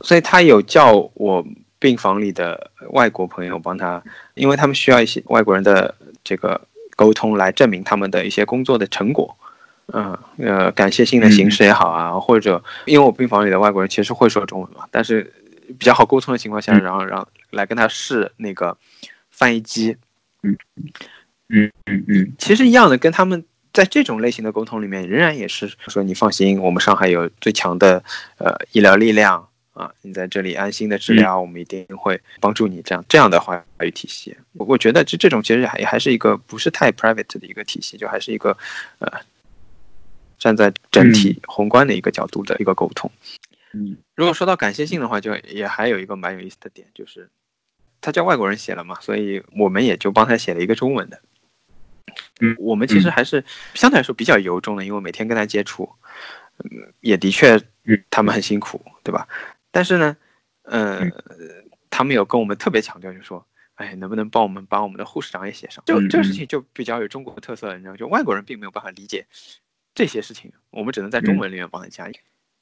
[0.00, 1.44] 所以他有叫我
[1.80, 4.02] 病房里的外国朋友帮他，
[4.34, 6.60] 因为他们需要一些外国人的这个
[6.96, 9.36] 沟通来证明他们的一些工作的成果，
[9.92, 15.32] 嗯呃感谢信的形式也好啊，或者因为我病房里的外国人其实会说中文嘛，但是
[15.78, 18.76] 比较好沟通的情况下，然后让来跟他试那个
[19.30, 19.96] 翻译机，
[20.42, 20.56] 嗯
[21.48, 28.02] 嗯嗯嗯，其实一样的，跟他们在这种类型的沟通里面，仍然也是说你放心，我们上海有最强的
[28.38, 34.36] 呃医疗力量啊，你在这里安心的治疗，我们一定会帮助你这样这样的话语体系。
[34.52, 38.56] 我我觉得这这种其实还还是一个不是太 private 的一个体系，就还是一个
[38.98, 39.10] 呃。
[40.40, 43.10] 站在整体宏观的一个角度的一个沟通，
[43.72, 47.28] 嗯，如果说到感谢信的话，就也还有一个蛮有意思的点，就是
[48.00, 51.20] 他叫外国人写了嘛，所以我们也就帮他写了一个中文的。
[52.40, 53.44] 嗯，我们其实还是
[53.74, 55.88] 相对来说比较由衷的，因为每天跟他接触，
[56.58, 57.60] 嗯，也的确，
[58.10, 59.28] 他们很辛苦，对吧？
[59.70, 60.16] 但是呢，
[60.62, 61.00] 呃，
[61.90, 63.44] 他们有跟我们特别强调，就说，
[63.74, 65.84] 哎，能不能帮我们把我们的护士长也写上？
[65.84, 69.26] 就这个事情就比较有中国特色，你知道，就外国人并没有办法理解。
[69.94, 72.08] 这些事情，我们只能在中文里面帮他加，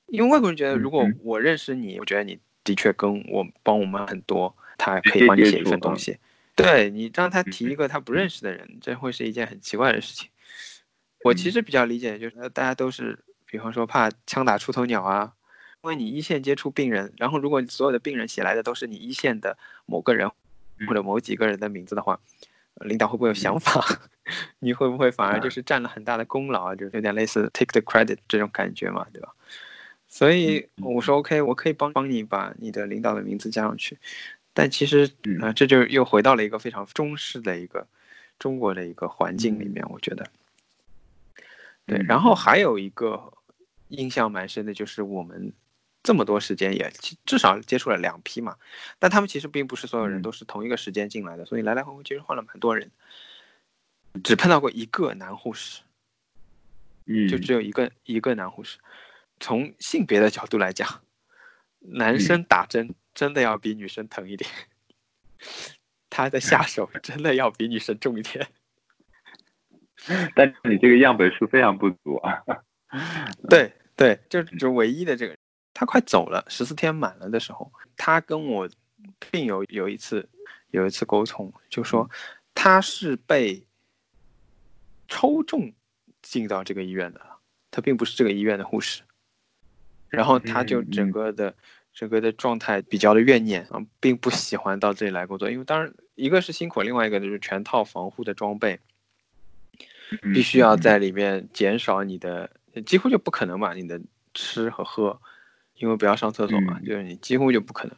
[0.06, 6.18] 因为外国人觉得，如果我认识你，我觉得你的确跟我帮我们很多，他可以帮你写一份东西。
[6.54, 10.30] 对你让他提一个他不认识的人，这会是一件很奇怪的事情。
[11.24, 15.32] 我其实比较理解，就是大家都是，比方说怕枪打出头鸟啊，
[15.82, 20.30] 因为你一线接触病人，然后如果你所有的病人写来的都是你一线的某个人
[20.86, 22.20] 或者某几个人的名字的话。
[22.82, 23.82] 领导会不会有想法？
[24.60, 26.74] 你会不会反而就是占了很大的功劳啊？
[26.74, 29.32] 就有点类似 take the credit 这种感觉嘛，对吧？
[30.08, 33.96] 所以我说 OK，我可以帮帮你把你的领导的名字加上去。
[34.56, 35.10] 但其实
[35.42, 37.86] 啊，这就又回到了一个非常中式的一个
[38.38, 40.26] 中国的一个环境里面，我觉得。
[41.84, 43.34] 对，然后还有一个
[43.88, 45.52] 印象蛮深的就是我们。
[46.02, 46.92] 这么多时间也
[47.24, 48.56] 至少接触了两批嘛，
[49.00, 52.92] 但他们其实并不是所有人都是同一个时间进来的，所以来来回回其实换了蛮多人，
[54.22, 55.80] 只碰到过一个男护士，
[57.06, 58.78] 嗯，就只有一个一个男护士。
[59.40, 61.02] 从性别的角度来讲，
[61.80, 64.48] 男生打针真的要比女生疼一点，
[66.08, 68.46] 他的下手 真的要比女生重一点。
[70.36, 72.44] 但你这个样本数非常不足啊。
[73.50, 75.34] 对对，就就唯一的这个。
[75.78, 78.66] 他快走了，十四天满了的时候，他跟我
[79.30, 80.26] 病友有一次
[80.70, 82.08] 有一次沟通，就说
[82.54, 83.62] 他是被
[85.06, 85.70] 抽中
[86.22, 87.20] 进到这个医院的，
[87.70, 89.02] 他并不是这个医院的护士，
[90.08, 91.54] 然后他就整个的
[91.96, 98.78] 整个的状态比较的怨念啊，并不喜欢到这里来工作，因为当然一个是辛苦，另外一个就是全套防护的装备，
[100.32, 102.50] 必须要在里面减少你的，
[102.84, 104.00] 几乎就不可能吧，你的
[104.32, 105.20] 吃和喝。
[105.78, 107.94] 因为不要上厕所嘛，就是你几乎就不可能。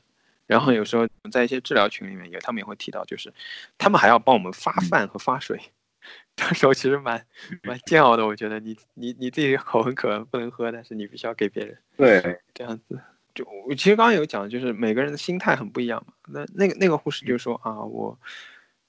[0.49, 3.33] 然后有时候在一些治疗群里面，也他们也会提到，就是
[3.79, 5.61] 他们还要帮我们发饭和发水，
[6.35, 7.25] 这时候其实蛮
[7.63, 8.27] 蛮煎熬的。
[8.27, 11.79] 我觉得你你你自己口很渴不能喝，但是你必须要给别人。
[11.97, 12.99] 对，这样子
[13.35, 16.13] 就我其实刚刚有讲，就是每个人的心态很不一样嘛。
[16.29, 18.19] 那那个那个护士就说啊，我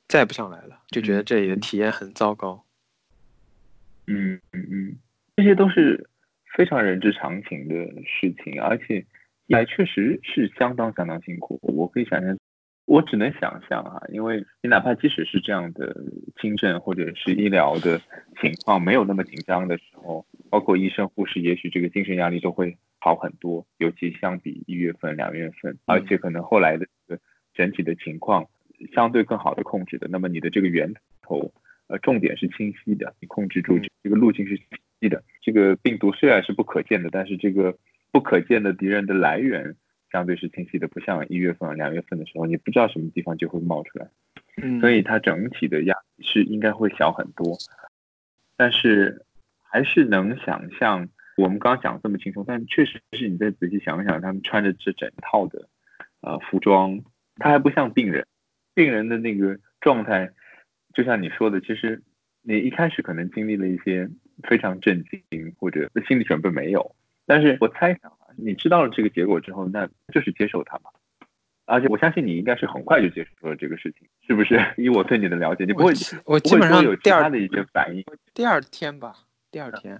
[0.07, 2.63] 再也不想来了，就觉得这里的体验很糟糕。
[4.07, 4.97] 嗯嗯嗯，
[5.35, 6.07] 这些都是。
[6.57, 9.05] 非常人之常情的事情，而且
[9.45, 11.59] 也确实是相当相当辛苦。
[11.61, 12.37] 我可以想象，
[12.85, 15.95] 我只能想象啊，因为你哪怕即使是这样的
[16.41, 18.01] 轻症或者是医疗的
[18.41, 27.21] 情况没有那么紧张的时候，包括医生护士，也许这个精神压力都会好很多，尤其相比一月份、两月份，而且可能后来的这个
[27.53, 28.45] 整体的情况
[28.93, 31.51] 相对更好的控制的，那么你的这个源头
[31.87, 35.07] 呃重点是清晰的，你控制住这个路径是清晰。
[35.07, 37.77] 的这个病毒虽然是不可见的，但是这个
[38.11, 39.77] 不可见的敌人的来源
[40.11, 44.09] 相对是清晰的，不像一月份、两月份的时候，你不知道什么地方就会冒出来，
[44.61, 47.57] 嗯，所以它整体的压力是应该会小很多。
[48.57, 49.25] 但是
[49.63, 51.07] 还是能想象，
[51.39, 55.67] 我们刚刚讲这么轻松，但确实是你再仔细想想，他们穿着这整套的
[56.21, 57.01] 呃服装，
[57.37, 58.25] 他还不像病人，
[58.73, 60.31] 病人的那个状态，
[60.93, 62.01] 就像你说的，其实
[62.41, 64.09] 你一开始可能经历了一些。
[64.47, 66.95] 非常震惊，或者心理准备没有。
[67.25, 70.83] 但是我猜想啊，你知道了这个结果之后，那就是接受它嘛。
[71.65, 74.57] 而且我相信你应该是很快就接受了这个事情，是不是？
[74.81, 75.91] 以我对你的了解，你不会，
[76.23, 78.01] 我基本上有其他的一些反应。
[78.33, 79.13] 第二天吧，
[79.51, 79.99] 第二天。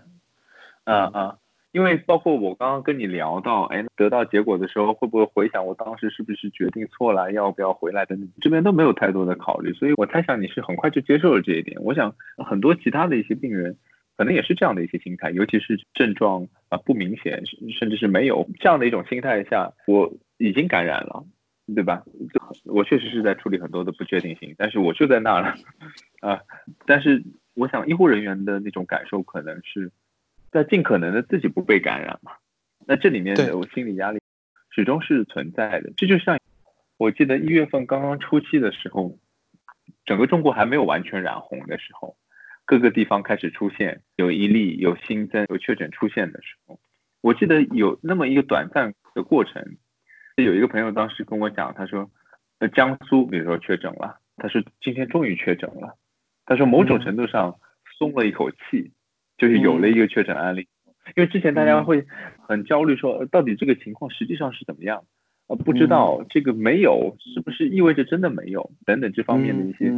[0.84, 1.38] 啊啊。
[1.72, 11.80] 因为包括我刚刚跟你聊到，哎，得到结果的时候，会不会回想我当时是不是决定错了，要不要回来等等，这边都没有太多的考虑，所以我猜想你是很快就接受了这一点。
[11.84, 13.78] 我想很多其他的一些病人。
[14.18, 17.42] 可能也是这样的一些心态，尤其是症状啊不明显，
[17.80, 21.24] 甚至是没有这样的一种心态下，我已经感染了，
[21.74, 22.04] 对吧？
[22.66, 25.54] 我确实是在处理很多的不确定性，但是我就在那了
[26.20, 26.42] 啊。
[26.86, 27.24] 但是
[27.56, 29.90] 我想医护人员的那种感受可能是
[30.52, 32.34] 在尽可能的自己不被感染嘛。
[32.86, 34.20] 那这里面的我心理压力
[34.70, 35.92] 始终是存在的。
[35.96, 36.40] 这就像
[36.98, 39.18] 我记得一月份刚刚初期的时候，
[40.06, 42.18] 整个中国还没有完全染红的时候，
[42.66, 46.80] 各个地方开始出现有一例有新增有确诊出现的时候，
[47.22, 49.78] 我记得有那么一个短暂的过程。
[50.36, 52.10] 有一个朋友当时跟我讲，他说，
[52.60, 55.98] 呃，江苏比如说确诊了，他说今天终于确诊了，
[56.46, 57.60] 他说某种程度上
[57.98, 58.94] 松了一口气，
[59.40, 60.68] 就是有了一个确诊案例，
[61.16, 62.06] 因为之前大家会
[62.48, 65.04] 很焦虑，说到底这个情况实际上是怎么样，
[65.48, 68.70] 呃，不知道这个没有是不是意味着真的没有？
[68.86, 69.92] 等等这方面的一些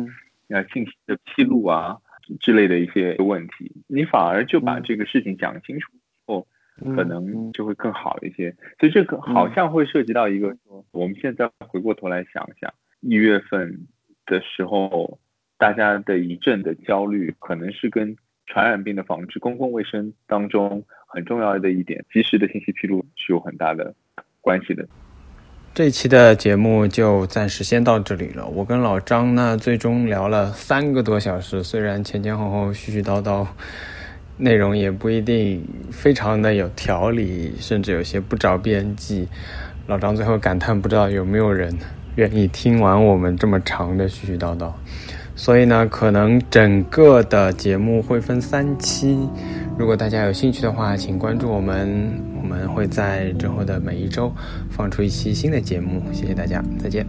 [0.47, 1.97] 呃信息的披露啊
[2.39, 5.89] 之类的一些问题，你反而就把这个事情讲清楚。
[6.95, 13.85] 可能就会更好一些，所以这个好像会涉及到一个说，我们现在回过头来想一想，一月份
[14.25, 15.19] 的时候，
[15.59, 18.15] 大家的一阵的焦虑，可能是跟
[18.51, 23.93] 传染病的防治、公共卫生当中很重要的一点，及时的信息披露是有很大的
[24.41, 24.85] 关系的。
[25.73, 28.45] 这期的节目就暂时先到这里了。
[28.45, 33.47] 我跟老张呢，最终聊了三个多小时，虽然前前后后絮絮叨叨。
[34.37, 39.27] 内容也不一定非常的有条理，甚至有些不着边际。
[39.85, 41.71] 老张最后感叹：不知道有没有人
[42.15, 44.71] 愿意听完我们这么长的絮絮叨叨。
[45.41, 49.17] 所以呢，可能整个的节目会分三期。
[49.75, 54.31] 如果大家有兴趣的话，请关注我们，我们会在之后的每一周
[54.69, 55.99] 放出一期新的节目。
[56.13, 57.03] 谢谢大家，再见。